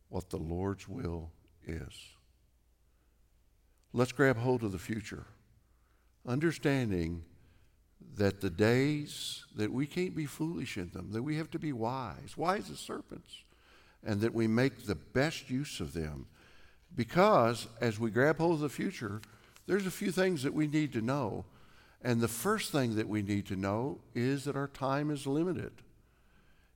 what 0.09 0.29
the 0.29 0.37
Lord's 0.37 0.87
will 0.87 1.31
is. 1.65 1.93
Let's 3.93 4.11
grab 4.11 4.37
hold 4.37 4.63
of 4.63 4.71
the 4.71 4.79
future, 4.79 5.25
understanding 6.27 7.23
that 8.15 8.41
the 8.41 8.49
days 8.49 9.45
that 9.55 9.71
we 9.71 9.85
can't 9.85 10.15
be 10.15 10.25
foolish 10.25 10.77
in 10.77 10.89
them, 10.89 11.11
that 11.11 11.23
we 11.23 11.37
have 11.37 11.51
to 11.51 11.59
be 11.59 11.71
wise, 11.71 12.35
wise 12.35 12.69
as 12.69 12.79
serpents, 12.79 13.43
and 14.03 14.21
that 14.21 14.33
we 14.33 14.47
make 14.47 14.85
the 14.85 14.95
best 14.95 15.49
use 15.49 15.79
of 15.79 15.93
them. 15.93 16.27
Because 16.95 17.67
as 17.81 17.99
we 17.99 18.11
grab 18.11 18.37
hold 18.37 18.53
of 18.55 18.59
the 18.59 18.69
future, 18.69 19.21
there's 19.67 19.85
a 19.85 19.91
few 19.91 20.11
things 20.11 20.43
that 20.43 20.53
we 20.53 20.67
need 20.67 20.93
to 20.93 21.01
know. 21.01 21.45
And 22.01 22.21
the 22.21 22.27
first 22.27 22.71
thing 22.71 22.95
that 22.95 23.07
we 23.07 23.21
need 23.21 23.47
to 23.47 23.55
know 23.55 23.99
is 24.13 24.43
that 24.45 24.55
our 24.55 24.67
time 24.67 25.09
is 25.09 25.25
limited. 25.25 25.71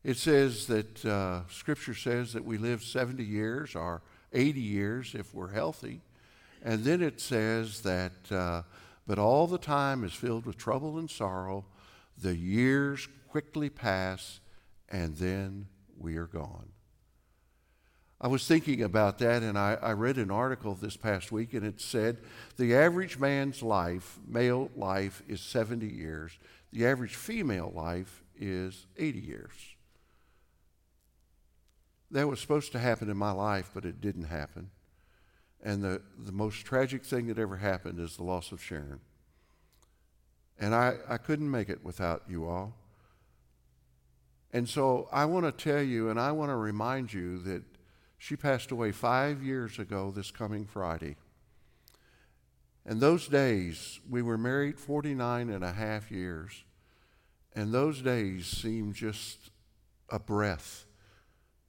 It 0.04 0.18
says 0.18 0.66
that 0.68 1.06
uh, 1.06 1.42
Scripture 1.50 1.94
says 1.94 2.34
that 2.34 2.44
we 2.44 2.58
live 2.58 2.84
70 2.84 3.24
years 3.24 3.76
or 3.76 4.02
80 4.34 4.60
years 4.60 5.14
if 5.14 5.34
we're 5.34 5.52
healthy. 5.52 6.02
And 6.64 6.84
then 6.84 7.02
it 7.02 7.22
says 7.22 7.82
that, 7.82 8.14
uh, 8.32 8.64
but 9.06 9.20
all 9.20 9.46
the 9.46 9.58
time 9.60 10.04
is 10.04 10.14
filled 10.14 10.46
with 10.46 10.58
trouble 10.58 10.98
and 10.98 11.10
sorrow. 11.10 11.66
The 12.18 12.36
years 12.36 13.08
quickly 13.30 13.70
pass, 13.70 14.40
and 14.90 15.16
then 15.18 15.68
we 15.98 16.18
are 16.18 16.28
gone. 16.28 16.71
I 18.24 18.28
was 18.28 18.48
thinking 18.48 18.84
about 18.84 19.18
that, 19.18 19.42
and 19.42 19.58
I, 19.58 19.80
I, 19.82 19.94
read 19.94 20.18
an 20.18 20.30
article 20.30 20.76
this 20.76 20.96
past 20.96 21.32
week, 21.32 21.56
and 21.56 21.66
it 21.66 21.82
said 21.82 22.20
the 22.56 22.76
average 22.76 23.18
man's 23.18 23.64
life, 23.64 24.20
male 24.28 24.70
life, 24.76 25.24
is 25.28 25.42
70 25.42 25.88
years. 25.88 26.38
The 26.72 26.86
average 26.86 27.16
female 27.16 27.72
life 27.74 28.22
is 28.40 28.86
80 28.96 29.20
years. 29.20 29.52
That 32.12 32.28
was 32.28 32.40
supposed 32.40 32.72
to 32.74 32.80
happen 32.80 33.10
in 33.10 33.18
my 33.18 33.32
life, 33.32 33.72
but 33.74 33.86
it 33.86 34.00
didn't 34.02 34.26
happen. 34.26 34.70
And 35.64 35.84
the, 35.84 36.04
the 36.20 36.32
most 36.32 36.64
tragic 36.64 37.04
thing 37.04 37.26
that 37.26 37.40
ever 37.40 37.58
happened 37.58 38.00
is 38.00 38.18
the 38.18 38.24
loss 38.24 38.52
of 38.52 38.62
Sharon. 38.62 39.00
And 40.60 40.76
I, 40.76 40.98
I 41.10 41.18
couldn't 41.18 41.50
make 41.50 41.70
it 41.70 41.84
without 41.84 42.22
you 42.30 42.48
all. 42.48 42.76
And 44.54 44.70
so 44.70 45.10
I 45.12 45.26
want 45.26 45.46
to 45.46 45.52
tell 45.52 45.82
you, 45.82 46.10
and 46.12 46.20
I 46.20 46.32
want 46.34 46.52
to 46.52 46.56
remind 46.56 47.14
you 47.14 47.40
that 47.40 47.64
she 48.22 48.36
passed 48.36 48.70
away 48.70 48.92
five 48.92 49.42
years 49.42 49.80
ago 49.80 50.12
this 50.12 50.30
coming 50.30 50.66
Friday. 50.66 51.16
And 52.86 53.00
those 53.00 53.28
days, 53.28 54.00
we 54.10 54.22
were 54.22 54.38
married 54.38 54.80
49 54.80 55.50
and 55.50 55.64
a 55.64 55.72
half 55.72 56.12
years. 56.12 56.64
And 57.56 57.74
those 57.74 58.02
days 58.02 58.46
seemed 58.46 58.96
just 58.96 59.52
a 60.10 60.20
breath 60.20 60.86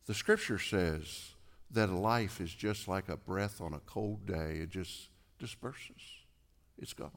the 0.06 0.14
scripture 0.14 0.58
says 0.58 1.30
that 1.70 1.90
life 1.90 2.40
is 2.40 2.52
just 2.52 2.88
like 2.88 3.08
a 3.08 3.16
breath 3.16 3.60
on 3.60 3.72
a 3.72 3.78
cold 3.80 4.26
day, 4.26 4.58
it 4.60 4.70
just 4.70 5.08
disperses, 5.38 6.02
it's 6.78 6.92
gone. 6.92 7.10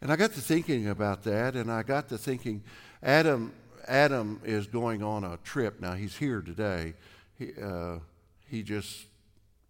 And 0.00 0.12
I 0.12 0.16
got 0.16 0.32
to 0.32 0.40
thinking 0.40 0.88
about 0.88 1.24
that, 1.24 1.56
and 1.56 1.70
I 1.70 1.82
got 1.82 2.08
to 2.10 2.18
thinking, 2.18 2.62
Adam, 3.02 3.52
Adam 3.88 4.40
is 4.44 4.66
going 4.66 5.02
on 5.02 5.24
a 5.24 5.38
trip. 5.38 5.80
Now, 5.80 5.94
he's 5.94 6.16
here 6.16 6.42
today. 6.42 6.94
He, 7.38 7.50
uh, 7.60 7.98
he 8.48 8.62
just 8.62 9.06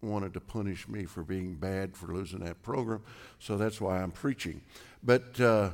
wanted 0.01 0.33
to 0.33 0.39
punish 0.39 0.87
me 0.87 1.05
for 1.05 1.23
being 1.23 1.55
bad 1.55 1.95
for 1.95 2.07
losing 2.07 2.39
that 2.39 2.61
program, 2.61 3.01
so 3.39 3.57
that's 3.57 3.81
why 3.81 4.01
I'm 4.01 4.11
preaching. 4.11 4.61
But 5.03 5.39
uh, 5.39 5.71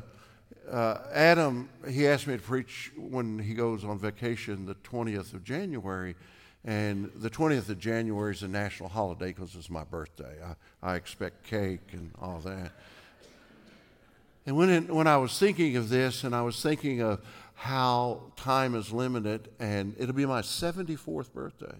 uh, 0.71 0.97
Adam, 1.13 1.69
he 1.89 2.07
asked 2.07 2.27
me 2.27 2.37
to 2.37 2.41
preach 2.41 2.91
when 2.97 3.39
he 3.39 3.53
goes 3.53 3.83
on 3.83 3.99
vacation 3.99 4.65
the 4.65 4.75
20th 4.75 5.33
of 5.33 5.43
January. 5.43 6.15
And 6.65 7.11
the 7.15 7.29
20th 7.29 7.67
of 7.69 7.79
January 7.79 8.33
is 8.33 8.41
a 8.43 8.47
national 8.47 8.87
holiday 8.89 9.27
because 9.27 9.53
it's 9.55 9.69
my 9.69 9.83
birthday. 9.83 10.37
I, 10.81 10.91
I 10.91 10.95
expect 10.95 11.43
cake 11.43 11.91
and 11.91 12.11
all 12.21 12.39
that. 12.39 12.71
And 14.45 14.57
when, 14.57 14.69
it, 14.69 14.89
when 14.89 15.07
I 15.07 15.17
was 15.17 15.37
thinking 15.37 15.75
of 15.75 15.89
this 15.89 16.23
and 16.23 16.33
I 16.33 16.41
was 16.41 16.61
thinking 16.61 17.01
of 17.01 17.21
how 17.63 18.21
time 18.35 18.75
is 18.75 18.91
limited, 18.91 19.47
and 19.57 19.95
it'll 19.97 20.13
be 20.13 20.25
my 20.25 20.41
74th 20.41 21.31
birthday. 21.31 21.77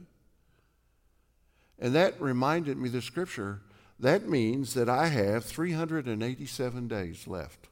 And 1.78 1.94
that 1.94 2.22
reminded 2.22 2.78
me 2.78 2.88
the 2.88 3.02
scripture. 3.02 3.60
That 4.00 4.30
means 4.30 4.76
that 4.76 4.88
I 4.88 5.08
have 5.08 5.44
387 5.44 6.88
days 6.88 7.28
left. 7.28 7.68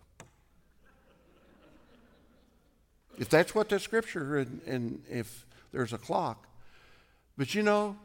If 3.18 3.30
that's 3.30 3.56
what 3.56 3.70
the 3.70 3.80
scripture, 3.80 4.40
and, 4.40 4.60
and 4.68 5.02
if 5.10 5.46
there's 5.72 5.94
a 5.94 5.98
clock. 5.98 6.48
But 7.38 7.56
you 7.56 7.64
know, 7.64 7.96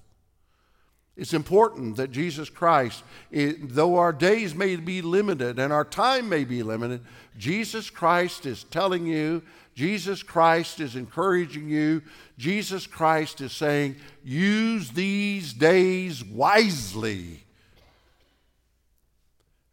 It's 1.15 1.33
important 1.33 1.97
that 1.97 2.11
Jesus 2.11 2.49
Christ, 2.49 3.03
it, 3.29 3.75
though 3.75 3.97
our 3.97 4.11
days 4.11 4.55
may 4.55 4.75
be 4.77 5.01
limited 5.01 5.59
and 5.59 5.71
our 5.71 5.85
time 5.85 6.27
may 6.27 6.43
be 6.43 6.63
limited, 6.63 7.01
Jesus 7.37 7.89
Christ 7.89 8.47
is 8.47 8.63
telling 8.63 9.05
you, 9.05 9.43
Jesus 9.75 10.23
Christ 10.23 10.79
is 10.79 10.95
encouraging 10.95 11.69
you, 11.69 12.01
Jesus 12.37 12.87
Christ 12.87 13.41
is 13.41 13.51
saying, 13.51 13.95
use 14.23 14.89
these 14.91 15.53
days 15.53 16.23
wisely 16.23 17.43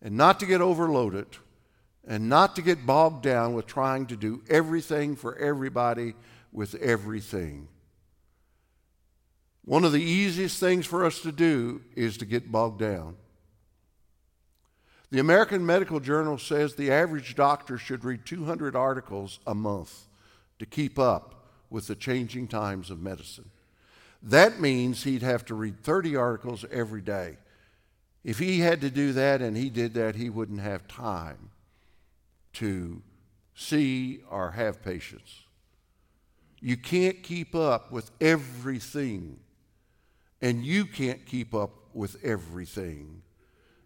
and 0.02 0.16
not 0.16 0.40
to 0.40 0.46
get 0.46 0.60
overloaded 0.60 1.26
and 2.06 2.28
not 2.28 2.56
to 2.56 2.62
get 2.62 2.86
bogged 2.86 3.22
down 3.22 3.54
with 3.54 3.66
trying 3.66 4.06
to 4.06 4.16
do 4.16 4.42
everything 4.48 5.16
for 5.16 5.36
everybody 5.36 6.14
with 6.52 6.74
everything. 6.76 7.68
One 9.70 9.84
of 9.84 9.92
the 9.92 10.02
easiest 10.02 10.58
things 10.58 10.84
for 10.84 11.04
us 11.04 11.20
to 11.20 11.30
do 11.30 11.82
is 11.94 12.16
to 12.16 12.24
get 12.24 12.50
bogged 12.50 12.80
down. 12.80 13.14
The 15.12 15.20
American 15.20 15.64
Medical 15.64 16.00
Journal 16.00 16.38
says 16.38 16.74
the 16.74 16.90
average 16.90 17.36
doctor 17.36 17.78
should 17.78 18.04
read 18.04 18.26
200 18.26 18.74
articles 18.74 19.38
a 19.46 19.54
month 19.54 20.06
to 20.58 20.66
keep 20.66 20.98
up 20.98 21.46
with 21.70 21.86
the 21.86 21.94
changing 21.94 22.48
times 22.48 22.90
of 22.90 23.00
medicine. 23.00 23.48
That 24.20 24.58
means 24.58 25.04
he'd 25.04 25.22
have 25.22 25.44
to 25.44 25.54
read 25.54 25.84
30 25.84 26.16
articles 26.16 26.64
every 26.72 27.00
day. 27.00 27.36
If 28.24 28.40
he 28.40 28.58
had 28.58 28.80
to 28.80 28.90
do 28.90 29.12
that 29.12 29.40
and 29.40 29.56
he 29.56 29.70
did 29.70 29.94
that, 29.94 30.16
he 30.16 30.30
wouldn't 30.30 30.62
have 30.62 30.88
time 30.88 31.50
to 32.54 33.02
see 33.54 34.22
or 34.28 34.50
have 34.50 34.82
patients. 34.82 35.42
You 36.60 36.76
can't 36.76 37.22
keep 37.22 37.54
up 37.54 37.92
with 37.92 38.10
everything, 38.20 39.38
and 40.40 40.64
you 40.64 40.84
can't 40.84 41.24
keep 41.26 41.54
up 41.54 41.72
with 41.92 42.16
everything. 42.24 43.22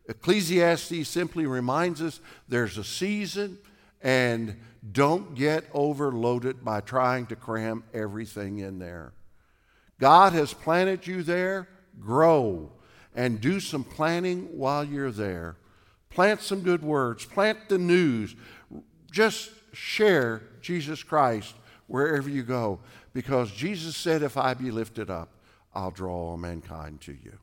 Ecclesiastes 0.08 1.08
simply 1.08 1.46
reminds 1.46 2.02
us 2.02 2.20
there's 2.48 2.78
a 2.78 2.84
season, 2.84 3.58
and 4.02 4.60
don't 4.92 5.34
get 5.34 5.64
overloaded 5.72 6.62
by 6.64 6.80
trying 6.80 7.26
to 7.26 7.36
cram 7.36 7.82
everything 7.94 8.58
in 8.58 8.78
there. 8.78 9.12
God 9.98 10.34
has 10.34 10.52
planted 10.52 11.06
you 11.06 11.22
there, 11.22 11.68
grow 11.98 12.70
and 13.14 13.40
do 13.40 13.60
some 13.60 13.84
planting 13.84 14.42
while 14.58 14.84
you're 14.84 15.10
there. 15.10 15.56
Plant 16.10 16.42
some 16.42 16.60
good 16.60 16.82
words, 16.82 17.24
plant 17.24 17.68
the 17.68 17.78
news. 17.78 18.34
Just 19.10 19.50
share 19.72 20.42
Jesus 20.60 21.02
Christ 21.02 21.54
wherever 21.86 22.28
you 22.28 22.42
go 22.42 22.80
because 23.12 23.50
Jesus 23.52 23.96
said, 23.96 24.22
If 24.22 24.36
I 24.36 24.54
be 24.54 24.70
lifted 24.70 25.10
up, 25.10 25.28
I'll 25.74 25.90
draw 25.90 26.14
all 26.14 26.36
mankind 26.36 27.00
to 27.02 27.12
you. 27.12 27.38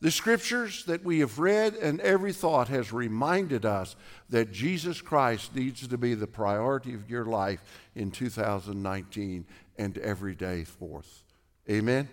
The 0.00 0.10
scriptures 0.10 0.84
that 0.84 1.04
we 1.04 1.20
have 1.20 1.38
read 1.38 1.74
and 1.74 2.00
every 2.00 2.32
thought 2.32 2.68
has 2.68 2.92
reminded 2.92 3.64
us 3.64 3.96
that 4.28 4.52
Jesus 4.52 5.00
Christ 5.00 5.54
needs 5.54 5.88
to 5.88 5.96
be 5.96 6.14
the 6.14 6.26
priority 6.26 6.92
of 6.92 7.08
your 7.08 7.24
life 7.24 7.62
in 7.94 8.10
2019 8.10 9.46
and 9.78 9.98
every 9.98 10.34
day 10.34 10.64
forth. 10.64 11.24
Amen? 11.70 12.08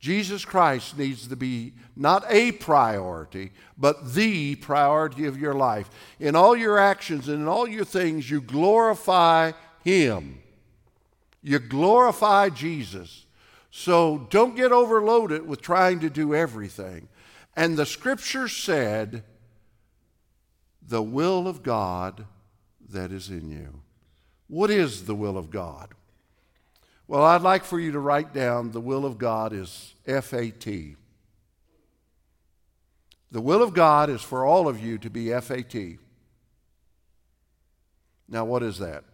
Jesus 0.00 0.44
Christ 0.44 0.98
needs 0.98 1.28
to 1.28 1.36
be 1.36 1.74
not 1.94 2.24
a 2.28 2.50
priority, 2.50 3.52
but 3.78 4.14
the 4.14 4.56
priority 4.56 5.26
of 5.26 5.38
your 5.38 5.54
life. 5.54 5.88
In 6.18 6.34
all 6.34 6.56
your 6.56 6.76
actions 6.76 7.28
and 7.28 7.42
in 7.42 7.46
all 7.46 7.68
your 7.68 7.84
things, 7.84 8.28
you 8.28 8.40
glorify 8.40 9.52
Him. 9.84 10.42
You 11.40 11.60
glorify 11.60 12.48
Jesus. 12.48 13.26
So 13.74 14.26
don't 14.28 14.54
get 14.54 14.70
overloaded 14.70 15.48
with 15.48 15.62
trying 15.62 16.00
to 16.00 16.10
do 16.10 16.34
everything. 16.34 17.08
And 17.56 17.76
the 17.76 17.86
scripture 17.86 18.46
said, 18.46 19.24
the 20.86 21.02
will 21.02 21.48
of 21.48 21.62
God 21.62 22.26
that 22.90 23.10
is 23.10 23.30
in 23.30 23.50
you. 23.50 23.80
What 24.46 24.70
is 24.70 25.06
the 25.06 25.14
will 25.14 25.38
of 25.38 25.50
God? 25.50 25.94
Well, 27.08 27.22
I'd 27.24 27.40
like 27.40 27.64
for 27.64 27.80
you 27.80 27.92
to 27.92 27.98
write 27.98 28.34
down 28.34 28.72
the 28.72 28.80
will 28.80 29.06
of 29.06 29.16
God 29.16 29.54
is 29.54 29.94
F 30.06 30.34
A 30.34 30.50
T. 30.50 30.96
The 33.30 33.40
will 33.40 33.62
of 33.62 33.72
God 33.72 34.10
is 34.10 34.20
for 34.20 34.44
all 34.44 34.68
of 34.68 34.84
you 34.84 34.98
to 34.98 35.08
be 35.08 35.32
F 35.32 35.50
A 35.50 35.62
T. 35.62 35.98
Now, 38.28 38.44
what 38.44 38.62
is 38.62 38.78
that? 38.80 39.04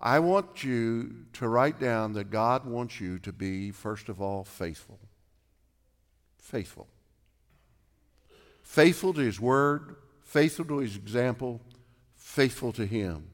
I 0.00 0.20
want 0.20 0.62
you 0.62 1.24
to 1.34 1.48
write 1.48 1.80
down 1.80 2.12
that 2.12 2.30
God 2.30 2.64
wants 2.64 3.00
you 3.00 3.18
to 3.20 3.32
be, 3.32 3.72
first 3.72 4.08
of 4.08 4.20
all, 4.20 4.44
faithful. 4.44 4.98
Faithful. 6.38 6.86
Faithful 8.62 9.12
to 9.14 9.20
His 9.20 9.40
Word, 9.40 9.96
faithful 10.22 10.64
to 10.66 10.78
His 10.78 10.94
example, 10.94 11.60
faithful 12.16 12.72
to 12.74 12.86
Him. 12.86 13.28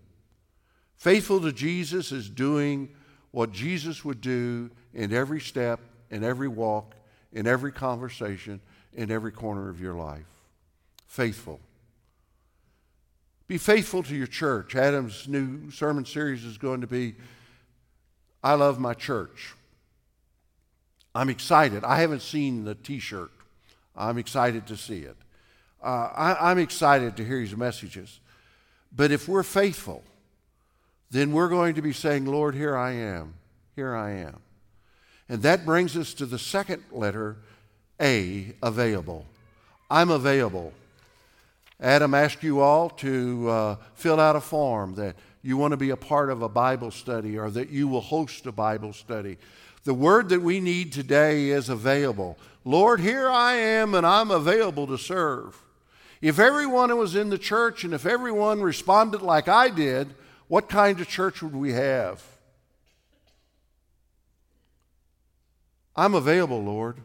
Faithful 0.97 1.41
to 1.43 1.53
Jesus 1.53 2.13
is 2.13 2.31
doing 2.31 2.89
what 3.31 3.53
Jesus 3.53 4.05
would 4.05 4.21
do 4.21 4.71
in 4.95 5.13
every 5.13 5.41
step, 5.41 5.81
in 6.11 6.25
every 6.25 6.49
walk, 6.49 6.95
in 7.33 7.47
every 7.47 7.73
conversation, 7.73 8.61
in 8.95 9.11
every 9.11 9.33
corner 9.33 9.69
of 9.69 9.81
your 9.81 9.95
life. 9.95 10.25
Faithful. 11.07 11.61
Be 13.47 13.59
faithful 13.59 14.03
to 14.05 14.17
your 14.17 14.27
church. 14.27 14.75
Adam's 14.75 15.29
new 15.29 15.71
sermon 15.71 16.07
series 16.07 16.45
is 16.45 16.57
going 16.57 16.81
to 16.81 16.87
be 16.87 17.15
I 18.43 18.55
Love 18.55 18.79
My 18.79 18.95
Church. 18.95 19.55
I'm 21.15 21.29
excited. 21.29 21.85
I 21.85 22.01
haven't 22.01 22.23
seen 22.23 22.65
the 22.65 22.75
t 22.75 22.99
shirt. 22.99 23.31
I'm 23.97 24.19
excited 24.19 24.67
to 24.69 24.77
see 24.77 25.01
it. 25.01 25.17
Uh, 25.83 26.09
I, 26.15 26.51
I'm 26.51 26.59
excited 26.59 27.17
to 27.19 27.25
hear 27.25 27.41
his 27.41 27.57
messages. 27.57 28.21
But 28.95 29.13
if 29.13 29.29
we're 29.29 29.43
faithful, 29.43 30.03
then 31.11 31.33
we're 31.33 31.49
going 31.49 31.75
to 31.75 31.83
be 31.83 31.93
saying, 31.93 32.25
Lord, 32.25 32.55
here 32.55 32.77
I 32.77 32.93
am. 32.93 33.35
Here 33.77 33.95
I 33.95 34.13
am. 34.13 34.41
And 35.29 35.43
that 35.43 35.65
brings 35.65 35.97
us 35.97 36.15
to 36.15 36.27
the 36.27 36.39
second 36.39 36.83
letter, 36.91 37.37
A, 38.01 38.55
available. 38.63 39.27
I'm 39.91 40.11
available. 40.11 40.73
Adam 41.81 42.15
asked 42.15 42.43
you 42.43 42.61
all 42.61 42.89
to 42.89 43.49
uh, 43.49 43.77
fill 43.95 44.21
out 44.21 44.37
a 44.37 44.41
form 44.41 44.95
that 44.95 45.17
you 45.43 45.57
want 45.57 45.73
to 45.73 45.77
be 45.77 45.91
a 45.91 45.97
part 45.97 46.31
of 46.31 46.43
a 46.43 46.49
Bible 46.49 46.91
study 46.91 47.37
or 47.37 47.51
that 47.51 47.69
you 47.71 47.89
will 47.89 48.01
host 48.01 48.47
a 48.47 48.53
Bible 48.53 48.93
study. 48.93 49.37
The 49.85 49.95
word 49.95 50.31
that 50.31 50.41
we 50.41 50.61
need 50.61 50.93
today 50.93 51.51
is 51.51 51.69
available. 51.69 52.39
Lord, 52.65 53.01
here 53.01 53.29
I 53.29 53.55
am 53.55 53.95
and 53.95 54.07
I'm 54.07 54.31
available 54.31 54.87
to 54.87 54.97
serve. 54.97 55.61
If 56.23 56.39
everyone 56.39 56.97
was 56.97 57.15
in 57.15 57.29
the 57.29 57.37
church 57.37 57.85
and 57.85 57.93
if 57.93 58.07
everyone 58.07 58.63
responded 58.63 59.21
like 59.21 59.47
I 59.47 59.69
did, 59.69 60.15
what 60.49 60.71
kind 60.71 60.99
of 61.01 61.09
church 61.09 61.43
would 61.43 61.55
we 61.55 61.73
have? 61.73 62.25
I'm 65.95 66.15
available, 66.15 66.63
Lord, 66.63 66.97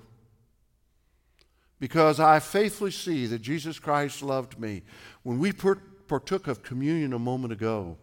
because 1.80 2.20
I 2.20 2.40
faithfully 2.40 2.92
see 2.92 3.26
that 3.28 3.42
Jesus 3.42 3.80
Christ 3.80 4.22
loved 4.22 4.60
me. 4.60 4.84
When 5.24 5.40
we 5.40 5.54
partook 5.54 6.48
of 6.48 6.64
communion 6.64 7.14
a 7.14 7.20
moment 7.20 7.54
ago, 7.54 7.98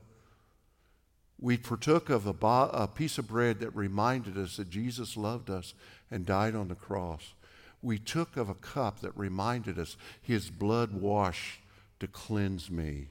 we 1.39 1.59
partook 1.59 2.09
of 2.09 2.27
a, 2.27 2.33
bo- 2.33 2.71
a, 2.73 2.89
piece 2.89 3.19
of 3.19 3.29
bread 3.29 3.61
that 3.61 3.77
reminded 3.77 4.39
us 4.39 4.57
that 4.57 4.71
Jesus 4.71 5.17
loved 5.17 5.51
us 5.51 5.75
and 6.11 6.25
died 6.25 6.55
on 6.55 6.69
the 6.69 6.75
cross. 6.75 7.35
We 7.83 7.99
took 7.99 8.39
of 8.39 8.49
a 8.49 8.55
cup 8.55 9.01
that 9.01 9.17
reminded 9.17 9.79
us 9.79 9.99
his 10.23 10.49
blood 10.49 10.95
washed 10.95 11.61
to 12.01 12.07
cleanse 12.07 12.71
me. 12.71 13.09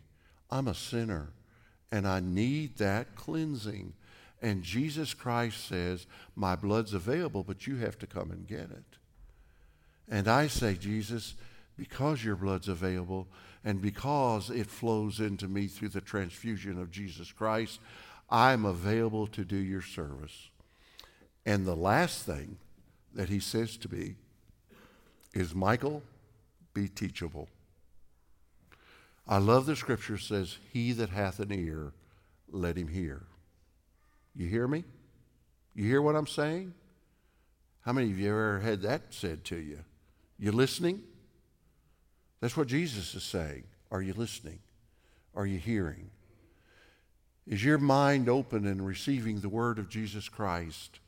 I'm 0.49 0.67
a 0.67 0.73
sinner 0.73 1.29
and 1.91 2.07
I 2.07 2.19
need 2.19 2.77
that 2.77 3.15
cleansing. 3.15 3.93
And 4.41 4.63
Jesus 4.63 5.13
Christ 5.13 5.67
says, 5.67 6.07
My 6.35 6.55
blood's 6.55 6.93
available, 6.93 7.43
but 7.43 7.67
you 7.67 7.77
have 7.77 7.97
to 7.99 8.07
come 8.07 8.31
and 8.31 8.47
get 8.47 8.71
it. 8.71 8.97
And 10.09 10.27
I 10.27 10.47
say, 10.47 10.75
Jesus, 10.75 11.35
because 11.77 12.23
your 12.23 12.35
blood's 12.35 12.67
available 12.67 13.27
and 13.63 13.81
because 13.81 14.49
it 14.49 14.67
flows 14.67 15.19
into 15.19 15.47
me 15.47 15.67
through 15.67 15.89
the 15.89 16.01
transfusion 16.01 16.79
of 16.79 16.91
Jesus 16.91 17.31
Christ, 17.31 17.79
I'm 18.29 18.65
available 18.65 19.27
to 19.27 19.43
do 19.43 19.57
your 19.57 19.81
service. 19.81 20.49
And 21.45 21.65
the 21.65 21.75
last 21.75 22.25
thing 22.25 22.57
that 23.13 23.29
he 23.29 23.39
says 23.39 23.77
to 23.77 23.93
me 23.93 24.15
is, 25.33 25.53
Michael, 25.53 26.03
be 26.73 26.87
teachable. 26.87 27.49
I 29.27 29.37
love 29.37 29.65
the 29.65 29.75
scripture 29.75 30.17
says, 30.17 30.57
He 30.71 30.91
that 30.93 31.09
hath 31.09 31.39
an 31.39 31.51
ear, 31.51 31.93
let 32.51 32.77
him 32.77 32.87
hear. 32.87 33.23
You 34.35 34.47
hear 34.47 34.67
me? 34.67 34.83
You 35.73 35.85
hear 35.85 36.01
what 36.01 36.15
I'm 36.15 36.27
saying? 36.27 36.73
How 37.81 37.93
many 37.93 38.11
of 38.11 38.19
you 38.19 38.29
ever 38.29 38.59
had 38.59 38.81
that 38.81 39.13
said 39.13 39.43
to 39.45 39.57
you? 39.57 39.79
You 40.37 40.51
listening? 40.51 41.01
That's 42.41 42.57
what 42.57 42.67
Jesus 42.67 43.15
is 43.15 43.23
saying. 43.23 43.63
Are 43.91 44.01
you 44.01 44.13
listening? 44.13 44.59
Are 45.35 45.45
you 45.45 45.57
hearing? 45.57 46.09
Is 47.47 47.63
your 47.63 47.77
mind 47.77 48.27
open 48.27 48.65
and 48.65 48.85
receiving 48.85 49.39
the 49.39 49.49
word 49.49 49.77
of 49.79 49.89
Jesus 49.89 50.27
Christ 50.29 50.99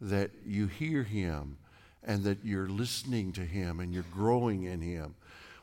that 0.00 0.30
you 0.44 0.66
hear 0.66 1.04
him 1.04 1.58
and 2.02 2.24
that 2.24 2.44
you're 2.44 2.68
listening 2.68 3.32
to 3.32 3.42
him 3.42 3.78
and 3.80 3.94
you're 3.94 4.04
growing 4.12 4.64
in 4.64 4.80
him? 4.80 5.14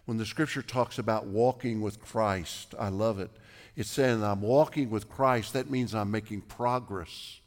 When 0.06 0.17
the 0.17 0.25
scripture 0.25 0.62
talks 0.62 0.97
about 0.97 1.28
walking 1.28 1.82
with 1.82 2.02
Christ, 2.02 2.73
I 2.80 2.89
love 2.89 3.19
it. 3.19 3.30
It's 3.75 3.91
saying 3.91 4.23
I'm 4.23 4.41
walking 4.41 4.89
with 4.89 5.10
Christ. 5.10 5.54
That 5.54 5.69
means 5.69 5.93
I'm 5.93 6.10
making 6.10 6.41
progress. 6.41 7.41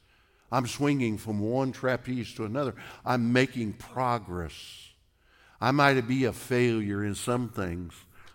I'm 0.52 0.66
swinging 0.66 1.18
from 1.18 1.40
one 1.40 1.72
trapeze 1.72 2.35
to 2.35 2.44
another. 2.44 2.74
I'm 3.05 3.33
making 3.33 3.72
progress. 3.72 4.91
I 5.62 5.70
might 5.70 6.09
be 6.09 6.25
a 6.25 6.33
failure 6.33 7.05
in 7.05 7.14
some 7.14 7.48
things, 7.48 7.94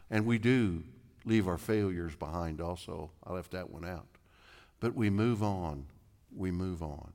and 0.10 0.26
we 0.26 0.38
do 0.38 0.82
leave 1.26 1.46
our 1.46 1.58
failures 1.58 2.16
behind 2.16 2.62
also. 2.62 3.12
I 3.22 3.34
left 3.34 3.52
that 3.52 3.70
one 3.70 3.84
out. 3.84 4.08
But 4.80 4.96
we 4.96 5.10
move 5.10 5.44
on. 5.44 5.88
We 6.34 6.52
move 6.52 6.82
on. 6.82 7.12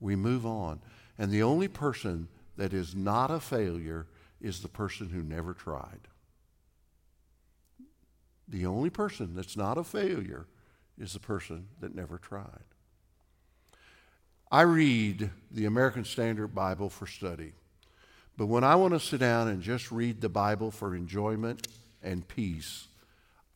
We 0.00 0.16
move 0.16 0.44
on. 0.44 0.82
And 1.16 1.32
the 1.32 1.42
only 1.42 1.66
person 1.66 2.28
that 2.58 2.74
is 2.74 2.94
not 2.94 3.30
a 3.30 3.40
failure 3.40 4.06
is 4.42 4.60
the 4.60 4.68
person 4.68 5.08
who 5.08 5.22
never 5.22 5.54
tried. 5.54 6.08
The 8.46 8.66
only 8.66 8.90
person 8.90 9.34
that's 9.34 9.56
not 9.56 9.78
a 9.78 9.84
failure 9.84 10.46
is 10.98 11.14
the 11.14 11.20
person 11.20 11.68
that 11.80 11.94
never 11.94 12.18
tried. 12.18 12.64
I 14.52 14.60
read 14.60 15.30
the 15.50 15.64
American 15.64 16.04
Standard 16.04 16.48
Bible 16.48 16.90
for 16.90 17.06
study, 17.06 17.54
But 18.36 18.46
when 18.46 18.64
I 18.64 18.74
want 18.74 18.92
to 18.92 19.00
sit 19.00 19.20
down 19.20 19.48
and 19.48 19.62
just 19.62 19.90
read 19.90 20.20
the 20.20 20.28
Bible 20.28 20.70
for 20.70 20.94
enjoyment 20.94 21.68
and 22.02 22.26
peace, 22.28 22.88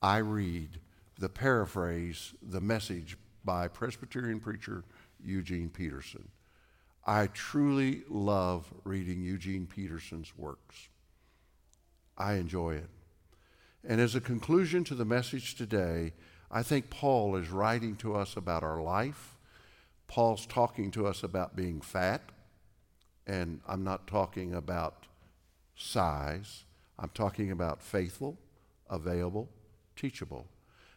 I 0.01 0.19
read 0.19 0.81
the 1.19 1.29
paraphrase, 1.29 2.33
the 2.43 2.61
message 2.61 3.19
by 3.45 3.69
Presbyterian 3.69 4.41
preacher 4.41 4.85
Eugene 5.23 5.69
Peterson. 5.69 6.29
I 7.07 7.27
truly 7.29 8.03
love 8.09 8.73
reading 8.85 9.23
Eugene 9.23 9.67
Peterson's 9.67 10.33
works. 10.37 10.89
I 12.17 12.35
enjoy 12.35 12.75
it. 12.75 12.89
And 13.87 14.01
as 14.01 14.15
a 14.15 14.21
conclusion 14.21 14.85
to 14.85 14.95
the 14.95 15.05
message 15.05 15.55
today, 15.55 16.13
I 16.51 16.63
think 16.63 16.91
Paul 16.91 17.37
is 17.37 17.51
writing 17.51 17.97
to 17.97 18.15
us 18.15 18.37
about 18.37 18.63
our 18.63 18.83
life. 18.83 19.39
Paul's 20.09 20.47
talking 20.47 20.91
to 20.93 21.07
us 21.07 21.23
about 21.23 21.57
being 21.57 21.81
fat, 21.81 22.21
and 23.31 23.61
I'm 23.69 23.85
not 23.85 24.09
talking 24.09 24.55
about 24.55 25.07
size. 25.77 26.65
I'm 26.99 27.11
talking 27.15 27.53
about 27.53 27.81
faithful, 27.81 28.37
available, 28.91 29.49
teachable. 29.95 30.49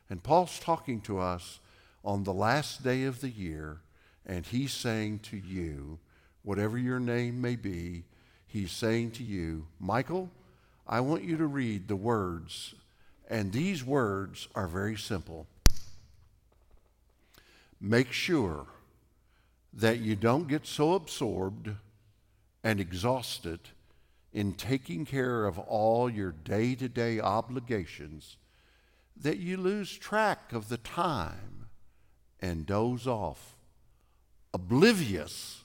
And 0.10 0.24
Paul's 0.24 0.58
talking 0.58 1.00
to 1.02 1.20
us 1.20 1.60
on 2.04 2.24
the 2.24 2.34
last 2.34 2.84
day 2.84 3.04
of 3.04 3.22
the 3.22 3.30
year, 3.30 3.82
and 4.26 4.48
he's 4.48 4.74
saying 4.74 5.20
to 5.30 5.38
you, 5.38 6.00
whatever 6.42 6.76
your 6.76 7.00
name 7.00 7.40
may 7.40 7.56
be, 7.56 8.04
he's 8.48 8.72
saying 8.72 9.12
to 9.12 9.24
you, 9.24 9.68
Michael, 9.80 10.32
I 10.88 11.02
want 11.02 11.24
you 11.24 11.38
to 11.38 11.46
read 11.46 11.88
the 11.88 11.96
words, 11.96 12.74
and 13.30 13.54
these 13.54 13.86
words 13.86 14.48
are 14.56 14.68
very 14.68 14.98
simple. 14.98 15.46
Make 17.80 18.12
sure 18.12 18.66
that 19.72 20.00
you 20.00 20.16
don't 20.16 20.48
get 20.48 20.66
so 20.66 20.94
absorbed 20.94 21.70
and 22.64 22.80
exhausted 22.80 23.60
in 24.32 24.54
taking 24.54 25.06
care 25.06 25.46
of 25.46 25.60
all 25.60 26.10
your 26.10 26.32
day 26.32 26.76
to 26.76 26.90
day 26.90 27.20
obligations 27.20 28.38
that 29.16 29.38
you 29.38 29.58
lose 29.58 29.96
track 29.96 30.54
of 30.54 30.70
the 30.70 30.78
time 30.78 31.68
and 32.40 32.66
doze 32.66 33.08
off, 33.08 33.56
oblivious 34.54 35.64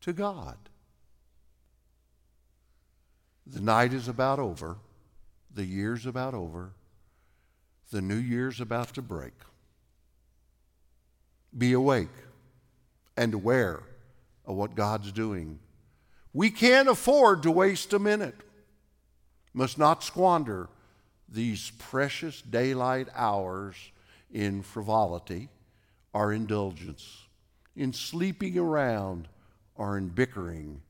to 0.00 0.12
God. 0.12 0.56
The 3.46 3.60
night 3.60 3.92
is 3.92 4.08
about 4.08 4.38
over, 4.38 4.76
the 5.52 5.64
year's 5.64 6.06
about 6.06 6.34
over, 6.34 6.72
the 7.90 8.00
new 8.00 8.16
year's 8.16 8.60
about 8.60 8.94
to 8.94 9.02
break. 9.02 9.34
Be 11.56 11.72
awake 11.72 12.08
and 13.16 13.34
aware 13.34 13.82
of 14.46 14.56
what 14.56 14.74
God's 14.74 15.12
doing. 15.12 15.58
We 16.34 16.50
can't 16.50 16.88
afford 16.88 17.44
to 17.44 17.50
waste 17.50 17.92
a 17.92 17.98
minute. 17.98 18.34
Must 19.54 19.78
not 19.78 20.02
squander 20.02 20.68
these 21.28 21.70
precious 21.78 22.42
daylight 22.42 23.08
hours 23.14 23.76
in 24.32 24.62
frivolity 24.62 25.48
or 26.12 26.32
indulgence, 26.32 27.22
in 27.76 27.92
sleeping 27.92 28.58
around 28.58 29.28
or 29.76 29.96
in 29.96 30.08
bickering 30.08 30.82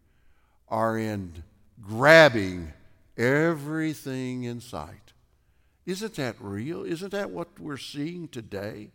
or 0.66 0.98
in 0.98 1.44
grabbing 1.82 2.72
everything 3.16 4.44
in 4.44 4.60
sight. 4.60 5.12
Isn't 5.86 6.14
that 6.14 6.36
real? 6.40 6.84
Isn't 6.84 7.12
that 7.12 7.30
what 7.30 7.48
we're 7.60 7.76
seeing 7.76 8.28
today? 8.28 8.88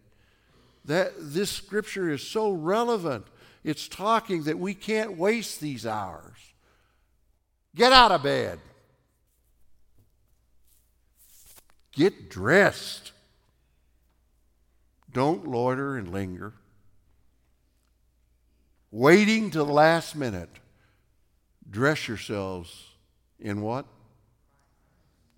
That 0.86 1.14
this 1.18 1.52
scripture 1.52 2.10
is 2.10 2.24
so 2.24 2.52
relevant. 2.52 3.28
It's 3.64 3.88
talking 3.88 4.44
that 4.44 4.58
we 4.58 4.74
can't 4.74 5.18
waste 5.18 5.60
these 5.60 5.86
hours. 5.86 6.38
Get 7.76 7.92
out 7.92 8.12
of 8.12 8.24
bed. 8.24 8.60
Get 11.92 12.30
dressed. 12.30 13.12
Don't 15.12 15.48
loiter 15.48 15.98
and 15.98 16.12
linger. 16.12 16.54
Waiting 18.92 19.52
to 19.52 19.60
the 19.60 19.66
last 19.66 20.16
minute. 20.16 20.50
Dress 21.70 22.08
yourselves 22.08 22.88
in 23.40 23.62
what? 23.62 23.86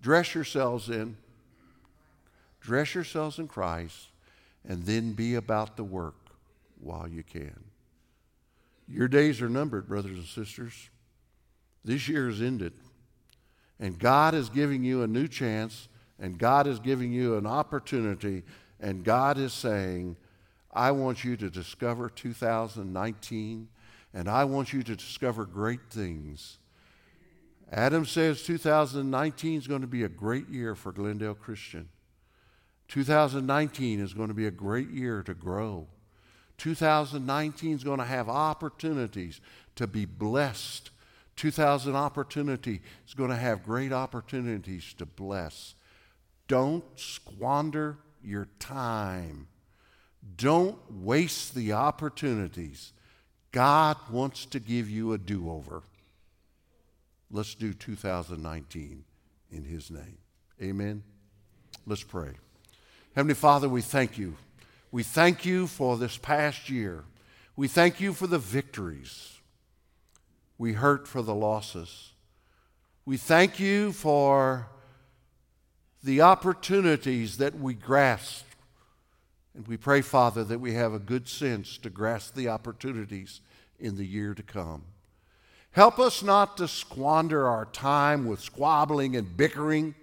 Dress 0.01 0.33
yourselves 0.33 0.89
in. 0.89 1.17
Dress 2.59 2.95
yourselves 2.95 3.39
in 3.39 3.47
Christ 3.47 4.09
and 4.67 4.83
then 4.83 5.13
be 5.13 5.35
about 5.35 5.77
the 5.77 5.83
work 5.83 6.15
while 6.79 7.07
you 7.07 7.23
can. 7.23 7.70
Your 8.91 9.07
days 9.07 9.41
are 9.41 9.49
numbered, 9.49 9.87
brothers 9.87 10.17
and 10.17 10.25
sisters. 10.25 10.89
This 11.83 12.07
year 12.07 12.29
is 12.29 12.41
ended. 12.41 12.73
And 13.79 13.97
God 13.97 14.35
is 14.35 14.49
giving 14.49 14.83
you 14.83 15.01
a 15.01 15.07
new 15.07 15.27
chance, 15.27 15.87
and 16.19 16.37
God 16.37 16.67
is 16.67 16.79
giving 16.79 17.11
you 17.11 17.37
an 17.37 17.47
opportunity, 17.47 18.43
and 18.79 19.03
God 19.03 19.37
is 19.37 19.53
saying, 19.53 20.17
I 20.71 20.91
want 20.91 21.23
you 21.23 21.35
to 21.37 21.49
discover 21.49 22.09
2019, 22.09 23.67
and 24.13 24.29
I 24.29 24.43
want 24.43 24.73
you 24.73 24.83
to 24.83 24.95
discover 24.95 25.45
great 25.45 25.89
things. 25.89 26.59
Adam 27.71 28.05
says 28.05 28.43
2019 28.43 29.57
is 29.57 29.67
going 29.67 29.81
to 29.81 29.87
be 29.87 30.03
a 30.03 30.09
great 30.09 30.49
year 30.49 30.75
for 30.75 30.91
Glendale 30.91 31.33
Christian. 31.33 31.89
2019 32.89 34.01
is 34.01 34.13
going 34.13 34.27
to 34.27 34.33
be 34.33 34.47
a 34.47 34.51
great 34.51 34.89
year 34.89 35.23
to 35.23 35.33
grow. 35.33 35.87
2019 36.61 37.73
is 37.73 37.83
going 37.83 37.97
to 37.97 38.05
have 38.05 38.29
opportunities 38.29 39.41
to 39.75 39.87
be 39.87 40.05
blessed. 40.05 40.91
2000 41.35 41.95
opportunity 41.95 42.81
is 43.07 43.15
going 43.15 43.31
to 43.31 43.35
have 43.35 43.65
great 43.65 43.91
opportunities 43.91 44.93
to 44.93 45.07
bless. 45.07 45.73
Don't 46.47 46.83
squander 46.95 47.97
your 48.23 48.47
time. 48.59 49.47
Don't 50.37 50.77
waste 50.91 51.55
the 51.55 51.73
opportunities. 51.73 52.93
God 53.51 53.97
wants 54.11 54.45
to 54.45 54.59
give 54.59 54.87
you 54.87 55.13
a 55.13 55.17
do 55.17 55.49
over. 55.49 55.81
Let's 57.31 57.55
do 57.55 57.73
2019 57.73 59.03
in 59.51 59.63
His 59.63 59.89
name. 59.89 60.19
Amen. 60.61 61.01
Let's 61.87 62.03
pray. 62.03 62.33
Heavenly 63.15 63.33
Father, 63.33 63.67
we 63.67 63.81
thank 63.81 64.19
you. 64.19 64.35
We 64.91 65.03
thank 65.03 65.45
you 65.45 65.67
for 65.67 65.95
this 65.95 66.17
past 66.17 66.69
year. 66.69 67.05
We 67.55 67.69
thank 67.69 68.01
you 68.01 68.13
for 68.13 68.27
the 68.27 68.37
victories. 68.37 69.39
We 70.57 70.73
hurt 70.73 71.07
for 71.07 71.21
the 71.21 71.33
losses. 71.33 72.11
We 73.05 73.15
thank 73.15 73.59
you 73.59 73.93
for 73.93 74.67
the 76.03 76.21
opportunities 76.21 77.37
that 77.37 77.57
we 77.57 77.73
grasp. 77.73 78.45
And 79.55 79.65
we 79.65 79.77
pray, 79.77 80.01
Father, 80.01 80.43
that 80.43 80.59
we 80.59 80.73
have 80.73 80.93
a 80.93 80.99
good 80.99 81.27
sense 81.29 81.77
to 81.79 81.89
grasp 81.89 82.35
the 82.35 82.49
opportunities 82.49 83.39
in 83.79 83.95
the 83.95 84.05
year 84.05 84.33
to 84.33 84.43
come. 84.43 84.83
Help 85.71 85.99
us 85.99 86.21
not 86.21 86.57
to 86.57 86.67
squander 86.67 87.47
our 87.47 87.65
time 87.65 88.25
with 88.25 88.41
squabbling 88.41 89.15
and 89.15 89.37
bickering. 89.37 89.95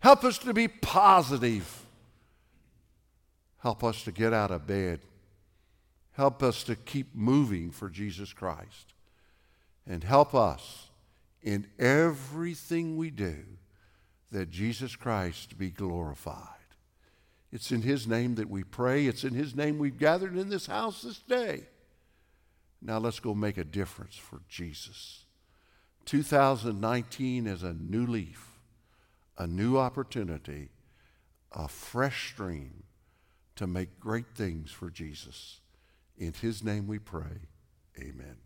Help 0.00 0.24
us 0.24 0.38
to 0.38 0.52
be 0.52 0.66
positive 0.66 1.85
Help 3.58 3.82
us 3.82 4.04
to 4.04 4.12
get 4.12 4.32
out 4.32 4.50
of 4.50 4.66
bed. 4.66 5.00
Help 6.12 6.42
us 6.42 6.62
to 6.64 6.76
keep 6.76 7.14
moving 7.14 7.70
for 7.70 7.88
Jesus 7.88 8.32
Christ. 8.32 8.94
And 9.86 10.02
help 10.02 10.34
us 10.34 10.88
in 11.42 11.66
everything 11.78 12.96
we 12.96 13.10
do 13.10 13.44
that 14.32 14.50
Jesus 14.50 14.96
Christ 14.96 15.58
be 15.58 15.70
glorified. 15.70 16.48
It's 17.52 17.70
in 17.70 17.82
His 17.82 18.06
name 18.06 18.34
that 18.36 18.50
we 18.50 18.64
pray. 18.64 19.06
It's 19.06 19.24
in 19.24 19.34
His 19.34 19.54
name 19.54 19.78
we've 19.78 19.98
gathered 19.98 20.36
in 20.36 20.48
this 20.48 20.66
house 20.66 21.02
this 21.02 21.18
day. 21.18 21.64
Now 22.82 22.98
let's 22.98 23.20
go 23.20 23.34
make 23.34 23.58
a 23.58 23.64
difference 23.64 24.16
for 24.16 24.40
Jesus. 24.48 25.24
2019 26.04 27.46
is 27.46 27.62
a 27.62 27.72
new 27.72 28.06
leaf, 28.06 28.58
a 29.38 29.46
new 29.46 29.76
opportunity, 29.76 30.70
a 31.52 31.68
fresh 31.68 32.32
stream 32.32 32.84
to 33.56 33.66
make 33.66 33.98
great 34.00 34.26
things 34.34 34.70
for 34.70 34.90
Jesus. 34.90 35.60
In 36.16 36.32
his 36.32 36.62
name 36.62 36.86
we 36.86 36.98
pray. 36.98 37.48
Amen. 37.98 38.45